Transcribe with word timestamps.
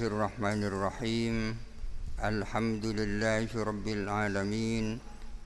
الرحمن 0.00 0.64
الرحيم. 0.64 1.56
الحمد 2.24 2.84
لله 2.86 3.48
رب 3.52 3.86
العالمين 3.88 4.98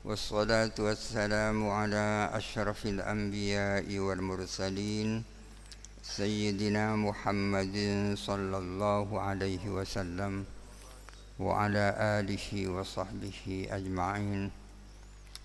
والصلاة 0.05 0.77
والسلام 0.79 1.59
على 1.69 2.31
أشرف 2.33 2.87
الأنبياء 2.87 3.99
والمرسلين 3.99 5.23
سيدنا 6.03 6.97
محمد 6.97 7.77
صلى 8.15 8.57
الله 8.59 9.09
عليه 9.21 9.65
وسلم 9.69 10.45
وعلى 11.39 11.87
آله 12.23 12.47
وصحبه 12.69 13.69
أجمعين. 13.71 14.51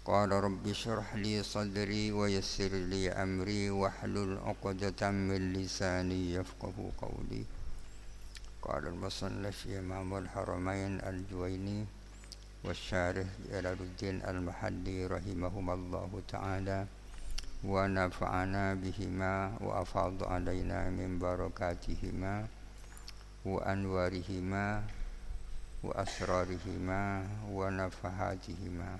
قال 0.06 0.32
رب 0.32 0.68
اشرح 0.68 1.16
لي 1.16 1.44
صدري 1.44 2.12
ويسر 2.12 2.74
لي 2.74 3.10
أمري 3.10 3.70
واحلل 3.70 4.38
عقدة 4.38 5.02
من 5.12 5.54
لساني 5.54 6.34
يفقه 6.34 6.78
قولي. 7.02 7.59
قال 8.62 8.88
المصنف 8.88 9.68
إمام 9.68 10.18
الحرمين 10.18 11.00
الجويني 11.00 11.86
والشارح 12.64 13.28
جلال 13.52 13.80
الدين 13.80 14.22
المحلي 14.28 15.08
رحمهما 15.08 15.74
الله 15.74 16.22
تعالى 16.28 16.86
ونفعنا 17.64 18.74
بهما 18.74 19.34
وأفاض 19.62 20.24
علينا 20.24 20.90
من 20.90 21.20
بركاتهما 21.20 22.48
وأنوارهما 23.46 24.84
وأسرارهما 25.84 27.04
ونفحاتهما. 27.52 28.92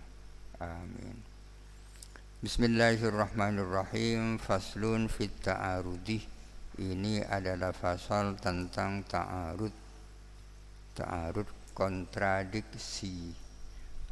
آمين. 0.62 1.18
بسم 2.44 2.64
الله 2.64 3.00
الرحمن 3.04 3.60
الرحيم. 3.60 4.38
فصل 4.38 5.10
في 5.10 5.24
التعارض. 5.24 6.39
Ini 6.80 7.20
adalah 7.20 7.76
pasal 7.76 8.40
tentang 8.40 9.04
ta'arud. 9.04 9.76
Ta'arud 10.96 11.76
kontradiksi. 11.76 13.36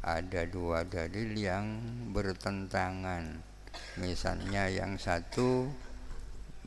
Ada 0.04 0.44
dua 0.44 0.84
dalil 0.84 1.32
yang 1.32 1.80
bertentangan. 2.12 3.40
Misalnya 3.96 4.68
yang 4.68 5.00
satu 5.00 5.64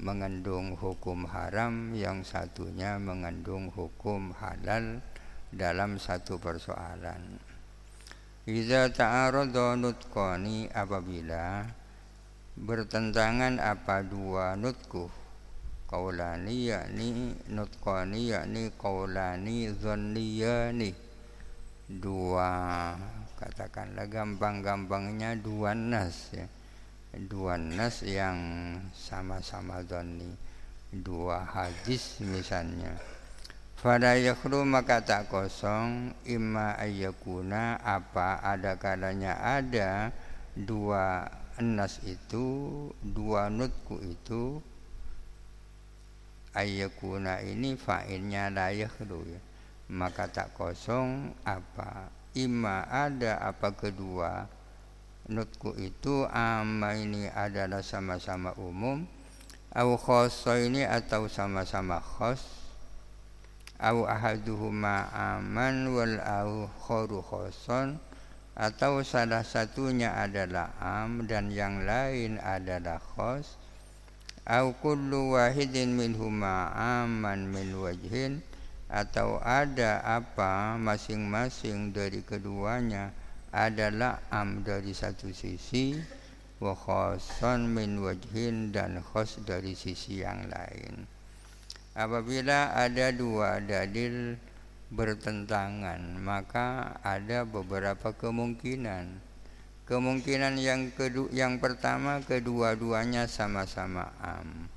mengandung 0.02 0.74
hukum 0.74 1.30
haram 1.30 1.94
yang 1.94 2.26
satunya 2.26 2.98
mengandung 2.98 3.70
hukum 3.70 4.34
halal 4.42 5.06
dalam 5.54 6.02
satu 6.02 6.42
persoalan. 6.42 7.38
Iza 8.50 8.90
ta'arada 8.90 9.78
nutqani 9.78 10.66
apabila 10.74 11.70
bertentangan 12.58 13.62
apa 13.62 14.02
dua 14.02 14.58
nutku 14.58 15.21
qaulani 15.92 16.72
yakni 16.72 17.36
nutqani 17.52 18.32
yakni 18.32 18.72
qaulani 18.80 19.68
dhanniyani 19.76 20.96
dua. 22.00 22.96
Katakanlah 23.36 24.08
gampang-gampangnya 24.08 25.36
dua 25.36 25.76
nas 25.76 26.32
ya. 26.32 26.48
Dua 27.12 27.60
nas 27.60 28.08
yang 28.08 28.40
sama-sama 28.96 29.84
dhanni 29.84 30.32
dua 30.96 31.44
hadis 31.44 32.24
misalnya. 32.24 32.96
Fala 33.76 34.16
yakhlu 34.16 34.64
maka 34.64 35.04
tak 35.04 35.28
kosong. 35.28 36.16
Imma 36.24 36.80
ayyakuna 36.80 37.76
apa 37.84 38.40
ada 38.40 38.80
kalanya 38.80 39.36
ada 39.44 40.16
dua 40.56 41.28
nas 41.60 42.00
itu 42.08 42.88
dua 43.04 43.52
nutku 43.52 44.00
itu 44.00 44.64
ayyakuna 46.56 47.44
ini 47.44 47.78
fa'ilnya 47.78 48.52
la 48.52 48.72
yakhlu 48.72 49.24
ya. 49.28 49.42
Maka 49.92 50.32
tak 50.32 50.56
kosong 50.56 51.36
apa 51.44 52.08
imma 52.32 52.88
ada 52.88 53.44
apa 53.44 53.76
kedua 53.76 54.48
nutku 55.28 55.76
itu 55.78 56.26
amma 56.32 56.96
ini 56.96 57.28
adalah 57.28 57.84
sama-sama 57.84 58.56
umum 58.56 59.04
au 59.76 59.96
khosso 60.00 60.56
ini 60.56 60.88
atau 60.88 61.28
sama-sama 61.28 62.00
khos 62.00 62.44
au 63.80 64.08
ahaduhuma 64.08 65.12
aman 65.12 65.92
wal 65.92 66.18
au 66.24 66.72
khoru 66.82 67.20
khoson 67.20 68.00
atau 68.58 69.00
salah 69.06 69.48
satunya 69.48 70.12
adalah 70.18 70.76
am 70.82 71.24
dan 71.30 71.54
yang 71.54 71.88
lain 71.88 72.36
adalah 72.42 73.00
khos 73.00 73.61
au 74.52 74.76
kullu 74.76 75.40
wahidin 75.40 75.96
minhuma 75.96 76.76
aman 76.76 77.48
min 77.48 77.72
wajhin. 77.80 78.44
Atau 78.92 79.40
ada 79.40 80.04
apa 80.04 80.76
masing-masing 80.76 81.96
dari 81.96 82.20
keduanya 82.28 83.16
adalah 83.56 84.20
am 84.28 84.68
dari 84.68 84.92
satu 84.92 85.32
sisi 85.32 85.96
wa 86.60 86.76
khosan 86.76 87.72
min 87.72 88.04
wajhin 88.04 88.76
dan 88.76 89.00
khos 89.00 89.40
dari 89.48 89.80
sisi 89.80 90.20
yang 90.20 90.44
lain. 90.52 91.08
Apabila 91.96 92.76
ada 92.76 93.16
dua 93.16 93.64
dalil 93.64 94.36
bertentangan 94.92 96.20
maka 96.20 97.00
ada 97.00 97.48
beberapa 97.48 98.12
kemungkinan 98.12 99.31
Kemungkinan 99.92 100.56
yang 100.56 100.96
kedua, 100.96 101.28
yang 101.36 101.60
pertama 101.60 102.24
kedua-duanya 102.24 103.28
sama-sama 103.28 104.08
am. 104.24 104.72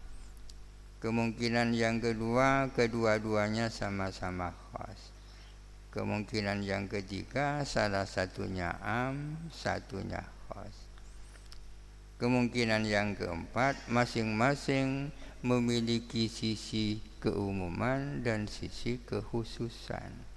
Kemungkinan 0.98 1.70
yang 1.70 2.02
kedua 2.02 2.66
kedua-duanya 2.74 3.70
sama-sama 3.70 4.50
khas. 4.74 5.14
Kemungkinan 5.94 6.66
yang 6.66 6.90
ketiga 6.90 7.62
salah 7.62 8.10
satunya 8.10 8.74
am, 8.82 9.38
satunya 9.54 10.26
khas. 10.50 10.74
Kemungkinan 12.18 12.82
yang 12.82 13.14
keempat 13.14 13.86
masing-masing 13.86 15.14
memiliki 15.46 16.26
sisi 16.26 16.98
keumuman 17.22 18.18
dan 18.26 18.50
sisi 18.50 18.98
kekhususan. 19.06 20.33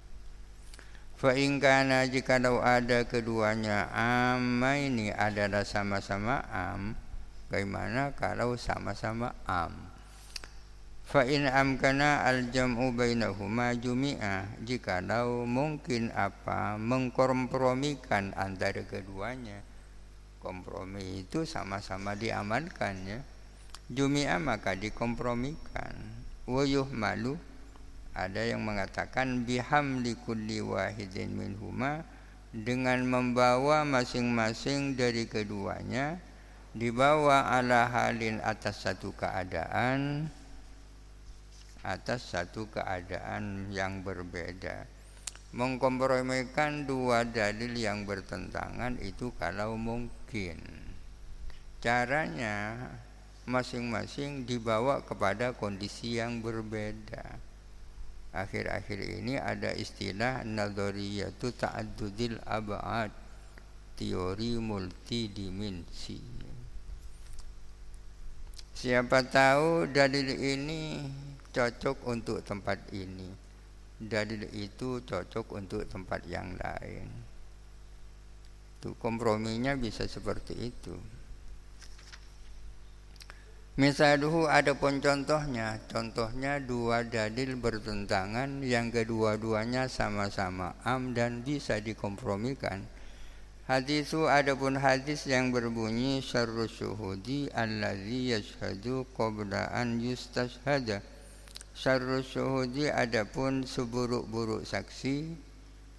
Fa'ingkana 1.18 2.06
jikalau 2.06 2.62
ada 2.62 3.02
keduanya 3.02 3.90
amma 3.90 4.78
ini 4.78 5.10
adalah 5.10 5.66
sama-sama 5.66 6.46
am 6.46 6.94
Bagaimana 7.50 8.14
kalau 8.14 8.54
sama-sama 8.54 9.34
am? 9.42 9.74
Fa'in 11.10 11.50
amkana 11.50 12.22
al-jam'u 12.22 12.94
bainahuma 12.94 13.74
jumi'ah 13.74 14.46
Jikalau 14.62 15.42
mungkin 15.42 16.14
apa 16.14 16.78
mengkompromikan 16.78 18.30
antara 18.38 18.86
keduanya 18.86 19.58
Kompromi 20.38 21.26
itu 21.26 21.42
sama-sama 21.42 22.14
diamalkan 22.14 22.94
ya. 23.10 23.18
Jumi'ah 23.90 24.38
maka 24.38 24.78
dikompromikan. 24.78 25.98
Wayuh 26.46 26.86
malu 26.94 27.34
ada 28.18 28.42
yang 28.42 28.66
mengatakan 28.66 29.46
bihamli 29.46 30.18
kulli 30.26 30.58
wahidin 30.58 31.30
minhuma 31.38 32.02
dengan 32.50 33.06
membawa 33.06 33.86
masing-masing 33.86 34.98
dari 34.98 35.30
keduanya 35.30 36.18
dibawa 36.74 37.54
ala 37.54 37.86
halin 37.86 38.42
atas 38.42 38.82
satu 38.82 39.14
keadaan 39.14 40.26
atas 41.86 42.34
satu 42.34 42.66
keadaan 42.68 43.70
yang 43.70 44.02
berbeda. 44.02 44.84
Mengkompromikan 45.54 46.84
dua 46.84 47.24
dalil 47.24 47.72
yang 47.72 48.04
bertentangan 48.04 49.00
itu 49.00 49.32
kalau 49.40 49.78
mungkin. 49.80 50.60
Caranya 51.80 52.76
masing-masing 53.48 54.44
dibawa 54.44 55.00
kepada 55.06 55.56
kondisi 55.56 56.20
yang 56.20 56.44
berbeda 56.44 57.47
akhir-akhir 58.32 58.98
ini 59.22 59.40
ada 59.40 59.72
istilah 59.72 60.44
nadhariyatu 60.44 61.52
ta'addudil 61.56 62.40
ab'ad 62.44 63.10
teori 63.96 64.60
multidimensi. 64.60 66.20
Siapa 68.78 69.26
tahu 69.26 69.90
dalil 69.90 70.28
ini 70.38 71.02
cocok 71.50 72.06
untuk 72.06 72.46
tempat 72.46 72.78
ini. 72.94 73.26
Dalil 73.98 74.46
itu 74.54 75.02
cocok 75.02 75.58
untuk 75.58 75.82
tempat 75.90 76.22
yang 76.30 76.54
lain. 76.54 77.10
Itu 78.78 78.94
komprominya 79.02 79.74
bisa 79.74 80.06
seperti 80.06 80.54
itu 80.70 81.17
Misaluhu 83.78 84.50
adapun 84.50 84.98
contohnya, 84.98 85.78
contohnya 85.86 86.58
dua 86.58 87.06
dalil 87.06 87.54
bertentangan 87.54 88.58
yang 88.66 88.90
kedua-duanya 88.90 89.86
sama-sama 89.86 90.74
am 90.82 91.14
dan 91.14 91.46
bisa 91.46 91.78
dikompromikan. 91.78 92.82
Hadisu 93.70 94.26
adapun 94.26 94.82
hadis 94.82 95.30
yang 95.30 95.54
berbunyi 95.54 96.18
syarru 96.18 96.66
syuhudi 96.66 97.54
allazi 97.54 98.34
yashhadu 98.34 99.06
qabla 99.14 99.70
an 99.70 100.02
yustashhada. 100.02 100.98
syarrus 101.78 102.34
syuhudi 102.34 102.90
adapun 102.90 103.62
seburuk-buruk 103.62 104.66
saksi 104.66 105.38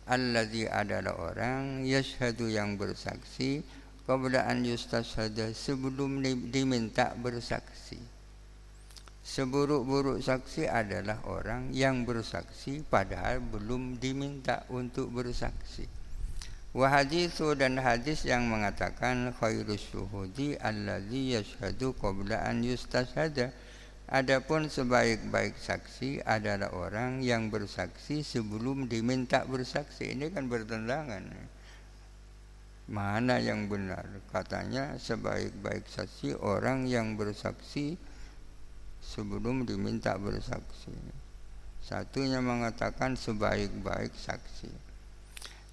alladzi 0.03 0.67
adalah 0.67 1.15
orang 1.15 1.87
yashhadu 1.87 2.51
yang 2.51 2.75
bersaksi 2.75 3.63
qabla 4.09 4.49
an 4.49 4.65
yustashhada 4.65 5.53
sebelum 5.53 6.25
diminta 6.49 7.13
bersaksi 7.21 8.01
seburuk-buruk 9.21 10.17
saksi 10.25 10.65
adalah 10.65 11.21
orang 11.29 11.69
yang 11.69 12.09
bersaksi 12.09 12.81
padahal 12.89 13.37
belum 13.37 14.01
diminta 14.01 14.65
untuk 14.73 15.13
bersaksi 15.13 15.85
wa 16.73 16.89
hadithu 16.89 17.53
dan 17.53 17.77
hadis 17.77 18.25
yang 18.25 18.49
mengatakan 18.49 19.29
khairus 19.37 19.85
syuhudi 19.93 20.57
alladzi 20.57 21.37
yashhadu 21.37 21.93
qabla 22.01 22.41
an 22.49 22.65
yustashhada 22.65 23.53
Adapun 24.09 24.73
sebaik-baik 24.73 25.53
saksi 25.53 26.25
adalah 26.25 26.73
orang 26.73 27.21
yang 27.21 27.53
bersaksi 27.53 28.25
sebelum 28.25 28.89
diminta 28.89 29.45
bersaksi. 29.45 30.17
Ini 30.17 30.33
kan 30.33 30.49
bertentangan. 30.49 31.29
Mana 32.89 33.37
yang 33.37 33.69
benar? 33.69 34.01
Katanya 34.33 34.97
sebaik-baik 34.97 35.85
saksi 35.85 36.33
orang 36.41 36.89
yang 36.89 37.13
bersaksi 37.13 37.93
sebelum 38.97 39.69
diminta 39.69 40.17
bersaksi. 40.17 40.97
Satunya 41.85 42.41
mengatakan 42.41 43.13
sebaik-baik 43.13 44.09
saksi. 44.17 44.73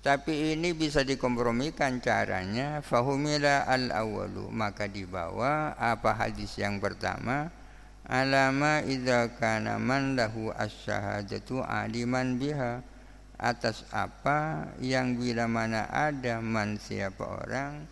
Tapi 0.04 0.54
ini 0.54 0.76
bisa 0.76 1.02
dikompromikan 1.02 2.04
caranya. 2.04 2.84
Fahumila 2.84 3.64
al-awalu. 3.64 4.52
Maka 4.52 4.84
dibawa 4.84 5.72
apa 5.74 6.14
hadis 6.14 6.60
yang 6.60 6.78
pertama 6.78 7.48
alama 8.06 8.86
idza 8.86 9.34
kana 9.34 9.82
man 9.82 10.14
lahu 10.14 10.54
asyhadatu 10.54 11.58
aliman 11.66 12.38
biha 12.38 12.86
atas 13.36 13.84
apa 13.92 14.72
yang 14.80 15.20
bila 15.20 15.44
mana 15.44 15.84
ada 15.92 16.40
man 16.40 16.80
siapa 16.80 17.20
orang 17.20 17.84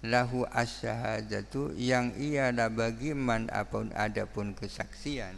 lahu 0.00 0.48
asyhadatu 0.48 1.76
yang 1.76 2.16
ialah 2.16 2.72
bagi 2.72 3.12
man 3.12 3.52
apun 3.52 3.92
adapun 3.92 4.56
kesaksian 4.56 5.36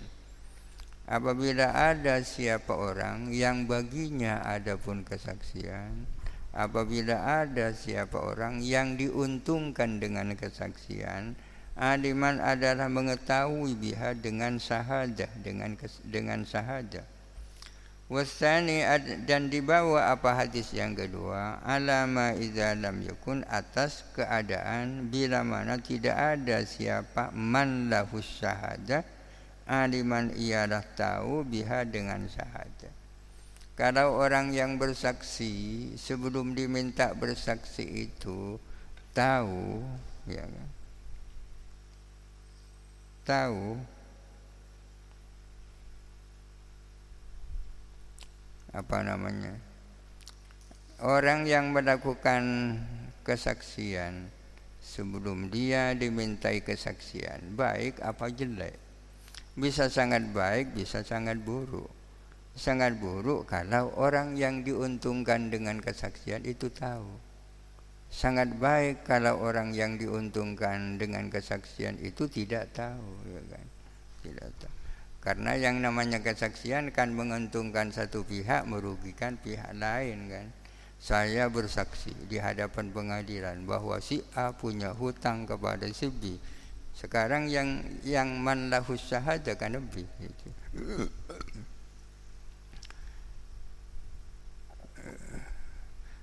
apabila 1.11 1.75
ada 1.75 2.23
siapa 2.23 2.71
orang 2.71 3.35
yang 3.35 3.67
baginya 3.67 4.43
adapun 4.47 5.03
kesaksian 5.03 6.07
apabila 6.55 7.47
ada 7.47 7.75
siapa 7.75 8.19
orang 8.19 8.63
yang 8.63 8.95
diuntungkan 8.95 9.99
dengan 9.99 10.39
kesaksian 10.39 11.35
Aliman 11.79 12.43
adalah 12.43 12.91
mengetahui 12.91 13.79
biha 13.79 14.11
dengan 14.19 14.59
sahadah 14.59 15.31
dengan 15.47 15.79
dengan 16.03 16.43
sahadah. 16.43 17.07
Wasani 18.09 18.81
dan 19.29 19.53
dibawa 19.53 20.09
apa 20.09 20.33
hadis 20.33 20.73
yang 20.73 20.97
kedua 20.97 21.61
alama 21.61 22.33
idza 22.33 22.73
lam 22.73 23.05
yakun 23.05 23.45
atas 23.45 24.01
keadaan 24.17 25.13
bila 25.13 25.45
mana 25.45 25.77
tidak 25.77 26.17
ada 26.17 26.65
siapa 26.65 27.29
man 27.37 27.93
lahu 27.93 28.25
syahadah 28.25 29.05
aliman 29.69 30.33
ialah 30.33 30.81
tahu 30.97 31.45
biha 31.45 31.85
dengan 31.85 32.25
syahadah. 32.25 32.93
Kalau 33.77 34.17
orang 34.17 34.57
yang 34.57 34.81
bersaksi 34.81 35.93
sebelum 36.01 36.57
diminta 36.57 37.13
bersaksi 37.13 38.09
itu 38.09 38.57
tahu 39.13 39.85
ya 40.25 40.49
kan 40.49 40.69
tahu 43.29 43.77
apa 48.77 49.01
namanya 49.01 49.57
orang 50.99 51.47
yang 51.47 51.71
melakukan 51.71 52.75
kesaksian 53.23 54.27
sebelum 54.83 55.47
dia 55.53 55.95
dimintai 55.95 56.65
kesaksian 56.65 57.55
baik 57.55 58.03
apa 58.03 58.33
jelek. 58.33 58.75
Bisa 59.59 59.91
sangat 59.91 60.31
baik 60.35 60.75
bisa 60.75 61.03
sangat 61.03 61.39
buruk. 61.43 61.91
Sangat 62.59 62.99
buruk 62.99 63.47
kalau 63.47 63.95
orang 63.95 64.35
yang 64.35 64.67
diuntungkan 64.67 65.53
dengan 65.53 65.79
kesaksian 65.79 66.43
itu 66.43 66.67
tahu. 66.75 67.07
Sangat 68.09 68.57
baik 68.57 69.05
kalau 69.07 69.39
orang 69.39 69.77
yang 69.77 70.01
diuntungkan 70.01 70.97
dengan 70.99 71.31
kesaksian 71.31 72.01
itu 72.03 72.27
tidak 72.27 72.73
tahu 72.75 73.13
ya 73.29 73.43
kan? 73.53 73.67
Tidak 74.25 74.51
tahu 74.59 74.78
karena 75.29 75.61
yang 75.61 75.85
namanya 75.85 76.25
kesaksian 76.25 76.89
kan 76.89 77.13
menguntungkan 77.13 77.93
satu 77.93 78.25
pihak 78.25 78.65
merugikan 78.65 79.37
pihak 79.37 79.77
lain 79.77 80.33
kan 80.33 80.49
saya 80.97 81.53
bersaksi 81.53 82.17
di 82.33 82.41
hadapan 82.41 82.89
pengadilan 82.89 83.69
bahwa 83.69 84.01
si 84.01 84.25
A 84.33 84.57
punya 84.57 84.97
hutang 84.97 85.45
kepada 85.45 85.85
si 85.93 86.09
B 86.09 86.41
sekarang 86.97 87.53
yang 87.53 87.85
yang 88.09 88.41
man 88.41 88.73
lahu 88.73 88.97
syahada 88.97 89.53
kan 89.53 89.77
lebih 89.77 90.09
gitu. 90.17 90.49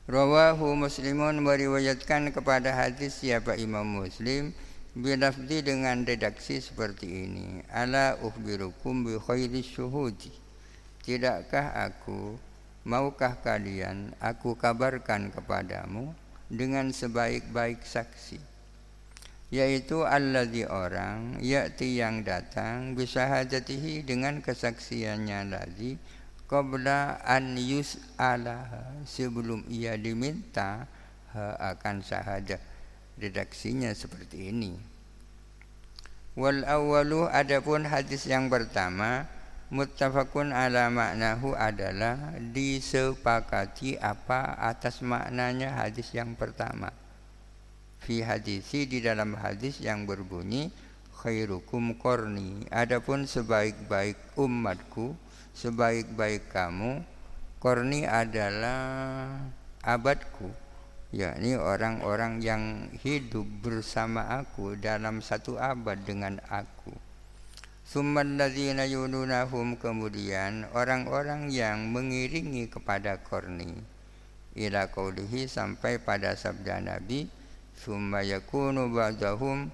Rawahu 0.09 0.73
Muslimun 0.73 1.45
meriwayatkan 1.45 2.33
kepada 2.33 2.73
hadis 2.73 3.21
siapa 3.21 3.53
Imam 3.53 3.85
Muslim 3.85 4.49
bilafzi 4.95 5.59
dengan 5.59 6.07
redaksi 6.07 6.63
seperti 6.63 7.27
ini. 7.27 7.61
Ala 7.67 8.15
ukhbirukum 8.23 9.03
bi 9.03 9.19
khairi 9.19 9.59
syuhudi. 9.59 10.31
Tidakkah 11.03 11.75
aku 11.85 12.39
maukah 12.87 13.37
kalian 13.43 14.15
aku 14.23 14.55
kabarkan 14.55 15.29
kepadamu 15.29 16.15
dengan 16.49 16.93
sebaik-baik 16.93 17.81
saksi 17.81 18.37
yaitu 19.53 20.01
alladzi 20.05 20.65
orang 20.65 21.37
yakti 21.41 22.01
yang 22.01 22.25
datang 22.25 22.97
bisa 22.97 23.29
hajatihi 23.29 24.01
dengan 24.01 24.41
kesaksiannya 24.41 25.53
lagi 25.53 26.01
qabla 26.49 27.21
an 27.21 27.53
yus'ala 27.57 28.65
sebelum 29.05 29.65
ia 29.69 29.97
diminta 29.97 30.89
akan 31.61 32.01
syahadah 32.01 32.74
redaksinya 33.19 33.91
seperti 33.95 34.51
ini. 34.51 34.75
Wal 36.35 36.67
awalu 36.67 37.31
adapun 37.31 37.87
hadis 37.87 38.27
yang 38.27 38.51
pertama 38.51 39.23
muttafaqun 39.71 40.51
ala 40.51 40.91
maknahu 40.91 41.55
adalah 41.55 42.35
disepakati 42.37 43.95
apa 43.97 44.59
atas 44.59 44.99
maknanya 44.99 45.79
hadis 45.79 46.11
yang 46.11 46.35
pertama. 46.35 46.91
Fi 48.03 48.21
hadisi 48.21 48.85
di 48.85 48.99
dalam 48.99 49.33
hadis 49.39 49.79
yang 49.79 50.03
berbunyi 50.03 50.69
khairukum 51.23 51.95
korni. 51.97 52.67
Adapun 52.69 53.25
sebaik-baik 53.25 54.35
umatku 54.35 55.15
sebaik-baik 55.55 56.51
kamu 56.51 56.99
korni 57.63 58.03
adalah 58.03 59.39
abadku 59.79 60.64
yakni 61.13 61.53
orang-orang 61.59 62.41
yang 62.41 62.89
hidup 63.03 63.45
bersama 63.61 64.25
aku 64.41 64.79
dalam 64.79 65.21
satu 65.21 65.57
abad 65.61 66.01
dengan 66.01 66.41
aku. 66.49 66.93
Summan 67.85 68.41
ladzina 68.41 68.89
yununahum 68.89 69.77
kemudian 69.77 70.65
orang-orang 70.73 71.53
yang 71.53 71.93
mengiringi 71.93 72.65
kepada 72.65 73.21
korni. 73.21 73.77
Ila 74.57 74.89
qaulihi 74.89 75.45
sampai 75.45 76.01
pada 76.01 76.33
sabda 76.33 76.81
Nabi 76.81 77.29
summa 77.75 78.23
yakunu 78.23 78.87
ba'dahum 78.89 79.67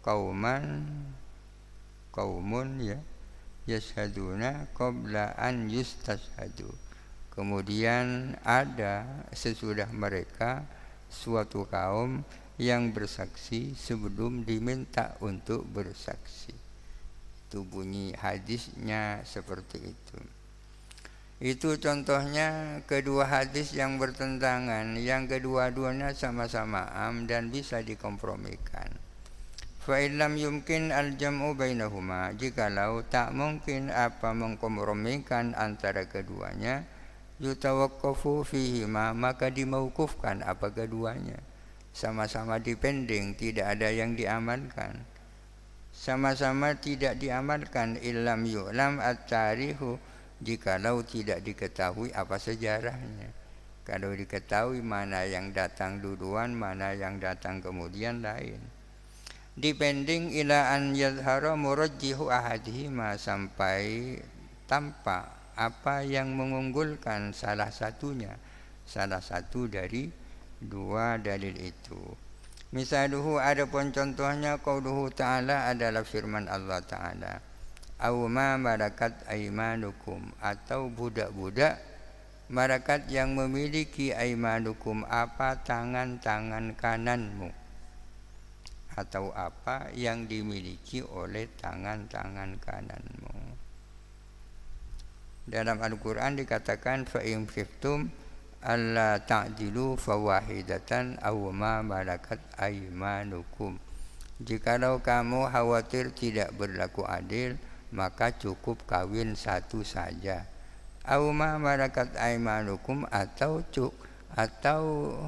kauman 0.00 0.86
kaumun 2.14 2.80
ya 2.80 2.98
yashaduna 3.66 4.70
qabla 4.72 5.34
an 5.36 5.68
yustashhadu 5.68 6.70
kemudian 7.34 8.36
ada 8.42 9.06
sesudah 9.32 9.88
mereka 9.90 10.66
suatu 11.10 11.66
kaum 11.66 12.22
yang 12.60 12.92
bersaksi 12.92 13.72
sebelum 13.72 14.44
diminta 14.44 15.16
untuk 15.24 15.64
bersaksi. 15.64 16.52
Itu 17.48 17.66
bunyi 17.66 18.14
hadisnya 18.14 19.24
seperti 19.26 19.90
itu. 19.90 20.20
Itu 21.40 21.80
contohnya 21.80 22.78
kedua 22.84 23.24
hadis 23.24 23.72
yang 23.72 23.96
bertentangan. 23.96 24.92
Yang 25.00 25.40
kedua-duanya 25.40 26.12
sama-sama 26.12 26.84
am 26.92 27.24
dan 27.24 27.48
bisa 27.48 27.80
dikompromikan. 27.80 28.92
Fa'ilam 29.80 30.36
yumkin 30.36 30.92
al-jam'u 30.92 31.56
bainahuma. 31.56 32.36
Jikalau 32.36 33.00
tak 33.08 33.32
mungkin 33.32 33.88
apa 33.88 34.36
mengkompromikan 34.36 35.56
antara 35.56 36.04
keduanya 36.04 36.84
Yutawakkafu 37.40 38.44
fihima 38.44 39.16
Maka 39.16 39.48
dimaukufkan 39.48 40.44
apa 40.44 40.68
keduanya. 40.70 41.40
Sama-sama 41.90 42.60
dipending 42.60 43.32
Tidak 43.34 43.64
ada 43.64 43.88
yang 43.88 44.12
diamankan 44.14 45.10
sama-sama 45.90 46.78
tidak 46.78 47.18
diamalkan 47.18 47.98
ilam 48.00 48.46
yu'lam 48.46 49.02
at-tarihu 49.02 49.98
jikalau 50.40 51.02
tidak 51.02 51.42
diketahui 51.42 52.14
apa 52.14 52.38
sejarahnya. 52.38 53.28
Kalau 53.82 54.14
diketahui 54.14 54.86
mana 54.86 55.26
yang 55.26 55.50
datang 55.50 55.98
duluan 55.98 56.54
mana 56.54 56.94
yang 56.94 57.18
datang 57.18 57.58
kemudian 57.58 58.22
lain. 58.22 58.62
Depending 59.58 60.30
ila 60.40 60.72
an 60.72 60.94
yadhara 60.94 61.58
murajjihu 61.58 62.30
ahadihima 62.30 63.18
sampai 63.18 64.14
tampak 64.70 65.26
apa 65.60 66.00
yang 66.00 66.32
mengunggulkan 66.32 67.36
salah 67.36 67.68
satunya? 67.68 68.32
Salah 68.88 69.20
satu 69.20 69.68
dari 69.68 70.08
dua 70.56 71.20
dalil 71.20 71.52
itu. 71.60 72.00
Misaluhu 72.72 73.36
adapun 73.36 73.92
contohnya 73.92 74.56
qauluhu 74.56 75.12
ta'ala 75.12 75.68
adalah 75.68 76.00
firman 76.00 76.48
Allah 76.48 76.80
ta'ala. 76.80 77.44
Aw 78.00 78.16
ma 78.32 78.56
malakat 78.56 79.28
aimanukum 79.28 80.32
atau 80.40 80.88
budak-budak 80.88 81.76
malakat 82.48 83.04
yang 83.12 83.36
memiliki 83.36 84.16
aimanukum 84.16 85.04
apa 85.04 85.60
tangan-tangan 85.60 86.72
kananmu? 86.72 87.52
Atau 88.96 89.34
apa 89.36 89.92
yang 89.92 90.24
dimiliki 90.24 91.04
oleh 91.04 91.52
tangan-tangan 91.60 92.56
kananmu. 92.64 93.49
Dalam 95.50 95.82
Al-Quran 95.82 96.38
dikatakan 96.38 97.10
fa'im 97.10 97.42
khiftum 97.50 98.06
alla 98.62 99.18
ta'dilu 99.18 99.98
fawahidatan 99.98 101.18
aw 101.18 101.34
ma 101.50 101.82
malakat 101.82 102.38
aymanukum. 102.54 103.74
Jikalau 104.38 105.02
kamu 105.02 105.50
khawatir 105.50 106.14
tidak 106.14 106.54
berlaku 106.54 107.02
adil, 107.02 107.58
maka 107.90 108.30
cukup 108.30 108.86
kawin 108.86 109.34
satu 109.34 109.82
saja. 109.82 110.46
Aw 111.02 111.22
ma 111.34 111.58
malakat 111.58 112.14
aymanukum 112.14 113.10
atau 113.10 113.66
cuk 113.74 113.90
atau 114.38 115.18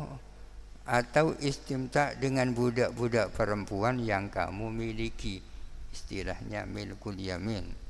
atau 0.86 1.34
istimta 1.42 2.14
dengan 2.14 2.54
budak-budak 2.54 3.34
perempuan 3.34 3.98
yang 3.98 4.30
kamu 4.30 4.70
miliki 4.70 5.42
istilahnya 5.90 6.62
milkul 6.66 7.18
yamin 7.18 7.81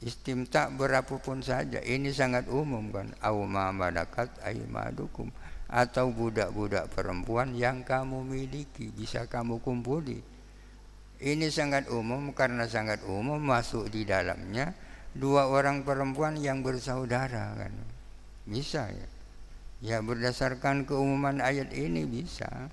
istimta 0.00 0.72
berapapun 0.72 1.44
saja. 1.44 1.80
Ini 1.80 2.10
sangat 2.12 2.48
umum 2.48 2.88
kan. 2.92 3.12
Awma 3.20 3.72
malakat 3.72 4.32
aimadukum 4.44 5.28
atau 5.70 6.10
budak-budak 6.10 6.90
perempuan 6.90 7.54
yang 7.54 7.84
kamu 7.84 8.24
miliki. 8.24 8.90
Bisa 8.90 9.28
kamu 9.28 9.60
kumpuli. 9.60 10.18
Ini 11.20 11.46
sangat 11.52 11.92
umum. 11.92 12.32
Karena 12.32 12.64
sangat 12.64 13.04
umum 13.04 13.38
masuk 13.40 13.92
di 13.92 14.08
dalamnya 14.08 14.72
dua 15.12 15.48
orang 15.52 15.84
perempuan 15.84 16.40
yang 16.40 16.64
bersaudara 16.64 17.56
kan. 17.56 17.72
Bisa 18.48 18.88
ya. 18.88 19.08
Ya 19.80 19.96
berdasarkan 20.04 20.84
keumuman 20.84 21.40
ayat 21.40 21.72
ini 21.72 22.04
bisa. 22.04 22.68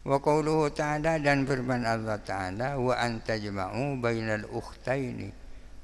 Wa 0.00 0.16
qauluhu 0.16 0.72
ta'ala 0.72 1.20
dan 1.20 1.44
firman 1.44 1.84
Allah 1.84 2.16
Ta'ala 2.16 2.80
wa 2.80 2.96
antajma'u 2.96 4.00
bainal 4.00 4.48
ukhtaini 4.48 5.39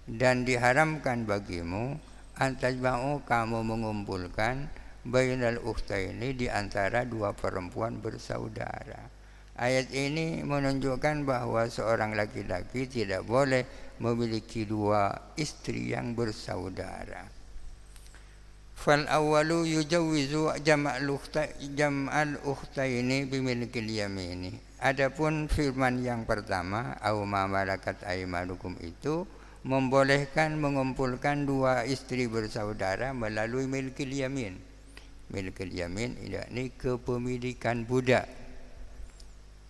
dan 0.06 0.46
diharamkan 0.46 1.26
bagimu 1.26 1.98
antajma'u 2.38 3.26
kamu 3.26 3.66
mengumpulkan 3.66 4.70
bainal 5.02 5.58
ukhtaini 5.62 6.34
di 6.34 6.46
antara 6.46 7.02
dua 7.02 7.34
perempuan 7.34 7.98
bersaudara. 7.98 9.10
Ayat 9.56 9.88
ini 9.90 10.44
menunjukkan 10.44 11.24
bahwa 11.24 11.66
seorang 11.66 12.12
laki-laki 12.12 12.86
tidak 12.86 13.24
boleh 13.24 13.64
memiliki 13.98 14.68
dua 14.68 15.32
istri 15.34 15.96
yang 15.96 16.12
bersaudara. 16.12 17.24
Fal 18.76 19.08
awalu 19.08 19.64
yujawizu 19.80 20.60
jam'al 20.60 21.08
jam'al 21.72 22.36
ukhtaini 22.44 23.24
bimilkil 23.24 23.88
yamini. 23.88 24.52
Adapun 24.76 25.48
firman 25.48 26.04
yang 26.04 26.28
pertama 26.28 27.00
au 27.00 27.24
ma 27.24 27.48
malakat 27.48 28.04
itu 28.84 29.24
membolehkan 29.66 30.54
mengumpulkan 30.62 31.42
dua 31.42 31.82
istri 31.82 32.30
bersaudara 32.30 33.10
melalui 33.10 33.66
milkil 33.66 34.14
yamin. 34.14 34.54
Milkil 35.26 35.74
yamin 35.74 36.14
ini 36.22 36.70
kepemilikan 36.78 37.82
budak. 37.82 38.30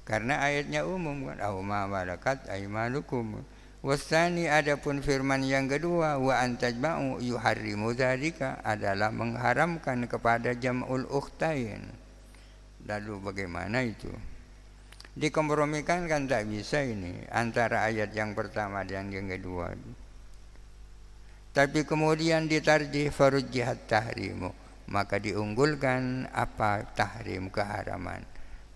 Karena 0.04 0.44
ayatnya 0.44 0.84
umum 0.84 1.32
kan 1.32 1.40
au 1.40 1.64
ma 1.64 1.88
malakat 1.88 2.44
aymanukum. 2.52 3.40
Wasani 3.80 4.52
adapun 4.52 5.00
firman 5.00 5.40
yang 5.46 5.64
kedua 5.64 6.20
wa 6.20 6.44
antajma'u 6.44 7.22
yuharrimu 7.24 7.96
dzalika 7.96 8.60
adalah 8.60 9.08
mengharamkan 9.08 10.04
kepada 10.04 10.52
jam'ul 10.52 11.08
ukhtain. 11.08 11.88
Lalu 12.84 13.14
bagaimana 13.24 13.80
itu? 13.80 14.12
Dikompromikan 15.16 16.04
kan 16.04 16.28
tak 16.28 16.44
bisa 16.44 16.84
ini 16.84 17.24
antara 17.32 17.88
ayat 17.88 18.12
yang 18.12 18.36
pertama 18.36 18.84
dan 18.84 19.08
yang 19.08 19.32
kedua. 19.32 19.72
Tapi 21.56 21.88
kemudian 21.88 22.44
ditarjih 22.44 23.08
farujjihat 23.08 23.88
tahrimu. 23.88 24.52
Maka 24.86 25.18
diunggulkan 25.18 26.30
apa 26.30 26.84
tahrim 26.94 27.48
keharaman. 27.50 28.22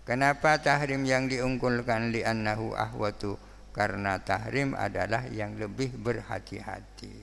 Kenapa 0.03 0.57
tahrim 0.59 1.05
yang 1.05 1.29
diunggulkan 1.29 2.09
li'annahu 2.09 2.73
ahwatu 2.73 3.37
karena 3.71 4.19
tahrim 4.19 4.75
adalah 4.75 5.23
yang 5.31 5.55
lebih 5.55 5.95
berhati-hati. 5.95 7.15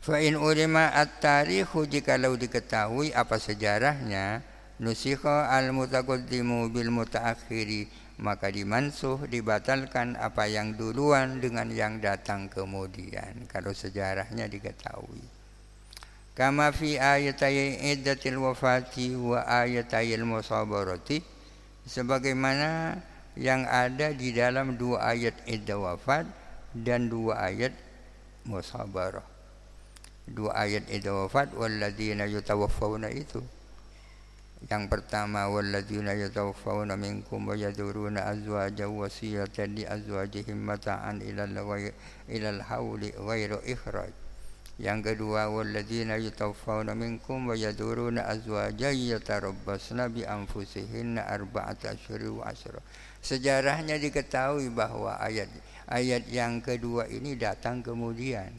Fa 0.00 0.22
in 0.24 0.40
ulima 0.40 0.88
at-tarikhu 0.96 1.84
jikalau 1.84 2.38
diketahui 2.38 3.12
apa 3.12 3.36
sejarahnya 3.36 4.40
nusikha 4.78 5.50
al-mutaqaddimu 5.50 6.70
bil 6.70 6.90
mutaakhiri 6.94 7.90
maka 8.18 8.50
dimansuh 8.50 9.30
dibatalkan 9.30 10.18
apa 10.18 10.50
yang 10.50 10.74
duluan 10.74 11.38
dengan 11.38 11.70
yang 11.70 12.02
datang 12.02 12.50
kemudian 12.50 13.46
kalau 13.46 13.70
sejarahnya 13.70 14.50
diketahui. 14.50 15.22
Kama 16.34 16.70
fi 16.70 16.98
ayatai 16.98 17.82
iddatil 17.94 18.38
wafati 18.38 19.14
wa 19.18 19.42
ayatai 19.42 20.14
musabarati 20.22 21.22
sebagaimana 21.82 22.98
yang 23.38 23.66
ada 23.66 24.10
di 24.14 24.34
dalam 24.34 24.74
dua 24.74 25.14
ayat 25.14 25.34
iddah 25.46 25.78
wafat 25.78 26.26
dan 26.74 27.10
dua 27.10 27.42
ayat 27.42 27.74
musabarah. 28.46 29.26
Dua 30.26 30.54
ayat 30.58 30.86
iddah 30.90 31.26
wafat 31.26 31.54
walladzina 31.54 32.26
yutawaffawna 32.26 33.10
itu. 33.14 33.42
Yang 34.66 34.90
pertama 34.90 35.46
walladzina 35.46 36.18
yatawaffawna 36.18 36.98
minkum 36.98 37.46
wa 37.46 37.54
yaduruna 37.54 38.26
azwajan 38.26 38.90
wasiyatan 38.90 39.78
li 39.78 39.86
azwajihim 39.86 40.58
mata'an 40.58 41.22
ilal 41.22 41.54
ilal 42.26 42.60
hauli 42.66 43.14
ghairu 43.14 43.62
ikhraj. 43.62 44.10
Yang 44.82 45.14
kedua 45.14 45.46
walladzina 45.46 46.18
yatawaffawna 46.18 46.98
minkum 46.98 47.46
wa 47.46 47.54
yaduruna 47.54 48.26
azwajan 48.26 48.98
yatarabbasna 48.98 50.10
bi 50.10 50.26
anfusihinna 50.26 51.22
arba'ata 51.22 51.94
asyhur 51.94 52.42
wa. 52.42 52.50
Sejarahnya 53.22 53.94
diketahui 54.02 54.74
bahwa 54.74 55.22
ayat 55.22 55.50
ayat 55.86 56.26
yang 56.34 56.58
kedua 56.58 57.06
ini 57.06 57.38
datang 57.38 57.78
kemudian. 57.78 58.50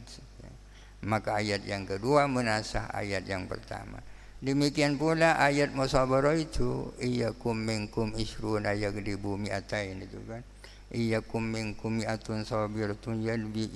Maka 1.04 1.44
ayat 1.44 1.64
yang 1.64 1.84
kedua 1.84 2.24
menasah 2.24 2.88
ayat 2.92 3.24
yang 3.28 3.44
pertama. 3.44 4.00
Demikian 4.40 4.96
pula 4.96 5.36
ayat 5.36 5.76
musabarah 5.76 6.32
itu 6.32 6.96
iyyakum 6.96 7.52
minkum 7.52 8.16
isruna 8.16 8.72
yaglibu 8.72 9.36
mi'atain 9.36 10.00
itu 10.00 10.16
kan. 10.24 10.40
Iyyakum 10.88 11.44
minkum 11.44 12.00
mi'atun 12.00 12.48
sabiratun 12.48 13.20
yalbi 13.20 13.68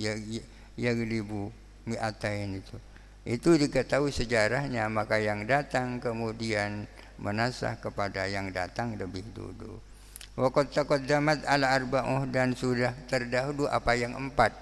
yaglibu 0.73 1.53
mi'atain 1.85 2.57
itu. 2.57 2.81
Itu 3.29 3.53
diketahui 3.61 4.09
sejarahnya 4.09 4.89
maka 4.89 5.21
yang 5.21 5.45
datang 5.45 6.01
kemudian 6.01 6.89
menasah 7.21 7.77
kepada 7.77 8.25
yang 8.25 8.49
datang 8.49 8.97
lebih 8.97 9.21
dulu. 9.37 9.77
Waqad 10.33 10.73
taqaddamat 10.73 11.45
al 11.45 11.61
arba'uh 11.61 12.25
dan 12.33 12.57
sudah 12.57 12.97
terdahulu 13.05 13.69
apa 13.69 13.93
yang 13.93 14.17
empat. 14.17 14.57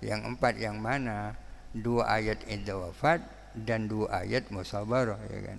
Yang 0.00 0.20
empat 0.24 0.56
yang 0.56 0.80
mana? 0.80 1.36
Dua 1.76 2.08
ayat 2.08 2.40
iddah 2.48 2.80
wafat 2.80 3.43
dan 3.54 3.86
dua 3.86 4.26
ayat 4.26 4.50
musabarah 4.50 5.18
ya 5.30 5.40
kan. 5.54 5.58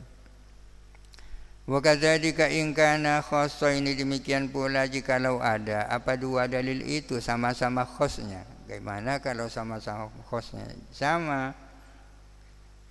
Wa 1.66 1.82
kadzalika 1.82 2.46
in 2.46 2.78
kana 2.78 3.26
ini 3.74 3.98
demikian 3.98 4.54
pula 4.54 4.86
jikalau 4.86 5.42
ada 5.42 5.90
apa 5.90 6.14
dua 6.14 6.46
dalil 6.46 6.84
itu 6.86 7.18
sama-sama 7.18 7.82
khosnya. 7.88 8.46
Bagaimana 8.70 9.18
kalau 9.18 9.50
sama-sama 9.50 10.14
khosnya? 10.30 10.70
Sama 10.94 11.58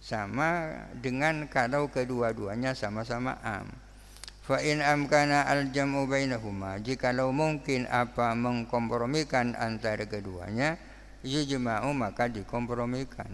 sama 0.02 0.74
dengan 1.00 1.48
kalau 1.48 1.88
kedua-duanya 1.88 2.76
sama-sama 2.76 3.40
am 3.40 3.64
Fa 4.44 4.60
in 4.60 4.84
amkana 4.84 5.48
al 5.48 5.72
jam'u 5.72 6.04
bainahuma 6.04 6.76
jikalau 6.76 7.32
mungkin 7.32 7.88
apa 7.88 8.36
mengkompromikan 8.36 9.56
antara 9.56 10.04
keduanya 10.04 10.76
yujma'u 11.24 11.96
maka 11.96 12.28
dikompromikan. 12.28 13.32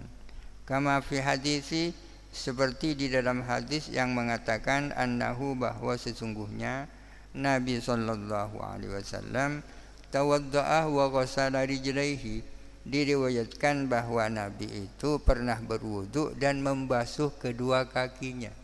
Kama 0.70 1.02
fi 1.02 1.18
hadisi 1.18 1.90
seperti 2.30 2.94
di 2.94 3.10
dalam 3.10 3.42
hadis 3.42 3.90
yang 3.90 4.14
mengatakan 4.14 4.94
annahu 4.94 5.58
bahwa 5.58 5.98
sesungguhnya 5.98 6.86
Nabi 7.34 7.82
sallallahu 7.82 8.62
alaihi 8.62 8.94
wasallam 8.94 9.66
tawadda'a 10.14 10.86
wa 10.86 11.10
ghassala 11.10 11.66
rijlaihi 11.66 12.46
diriwayatkan 12.86 13.90
bahwa 13.90 14.30
Nabi 14.30 14.86
itu 14.86 15.18
pernah 15.18 15.58
berwudu 15.58 16.38
dan 16.38 16.62
membasuh 16.62 17.34
kedua 17.34 17.90
kakinya. 17.90 18.54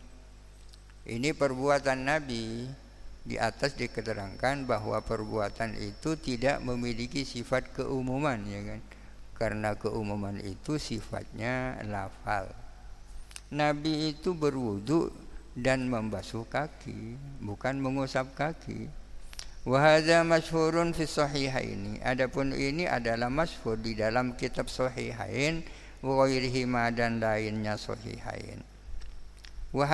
Ini 1.03 1.35
perbuatan 1.35 2.07
Nabi 2.07 2.71
di 3.27 3.35
atas 3.35 3.75
diketerangkan 3.75 4.63
bahwa 4.63 5.03
perbuatan 5.03 5.75
itu 5.75 6.15
tidak 6.15 6.63
memiliki 6.63 7.27
sifat 7.27 7.75
keumuman 7.75 8.39
ya 8.47 8.63
kan. 8.63 8.79
Karena 9.37 9.77
keumuman 9.77 10.41
itu 10.41 10.81
sifatnya 10.81 11.77
lafal. 11.85 12.49
Nabi 13.53 14.11
itu 14.17 14.33
berwudu 14.33 15.13
dan 15.53 15.85
membasuh 15.85 16.43
kaki, 16.49 17.15
bukan 17.39 17.77
mengusap 17.77 18.33
kaki. 18.33 18.89
Wahada 19.67 20.25
masyhurun 20.25 20.95
fi 20.95 21.05
sahihaini. 21.05 22.01
Adapun 22.01 22.55
ini 22.55 22.89
adalah 22.89 23.29
masyhur 23.29 23.77
di 23.77 23.93
dalam 23.93 24.33
kitab 24.33 24.71
sahihain 24.71 25.61
wa 26.01 26.23
dan 26.89 27.19
lainnya 27.19 27.75
sahihain. 27.77 28.63
Wa 29.75 29.85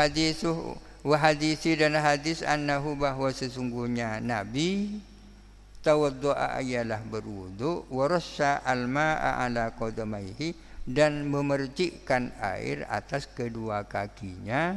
hadithu 1.20 1.74
dan 1.76 1.94
hadis 2.00 2.46
annahu 2.46 2.96
bahwa 2.96 3.34
sesungguhnya 3.34 4.22
Nabi 4.22 5.02
tawaddu'a 5.84 6.63
berwudu 7.12 7.92
wa 7.92 8.08
rassa 8.08 8.63
al-ma'a 8.63 9.44
ala 9.44 9.75
qadamaihi 9.75 10.56
dan 10.88 11.28
memercikkan 11.28 12.32
air 12.40 12.88
atas 12.88 13.28
kedua 13.28 13.84
kakinya. 13.84 14.75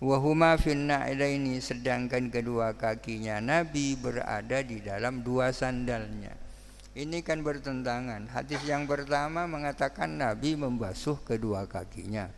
Wa 0.00 0.16
huma 0.16 0.56
ini 0.56 1.60
sedangkan 1.60 2.32
kedua 2.32 2.72
kakinya 2.72 3.36
Nabi 3.36 4.00
berada 4.00 4.64
di 4.64 4.80
dalam 4.80 5.20
dua 5.20 5.52
sandalnya. 5.52 6.32
Ini 6.96 7.20
kan 7.20 7.44
bertentangan. 7.44 8.32
Hadis 8.32 8.64
yang 8.64 8.88
pertama 8.88 9.44
mengatakan 9.44 10.16
Nabi 10.16 10.56
membasuh 10.56 11.20
kedua 11.20 11.68
kakinya. 11.68 12.32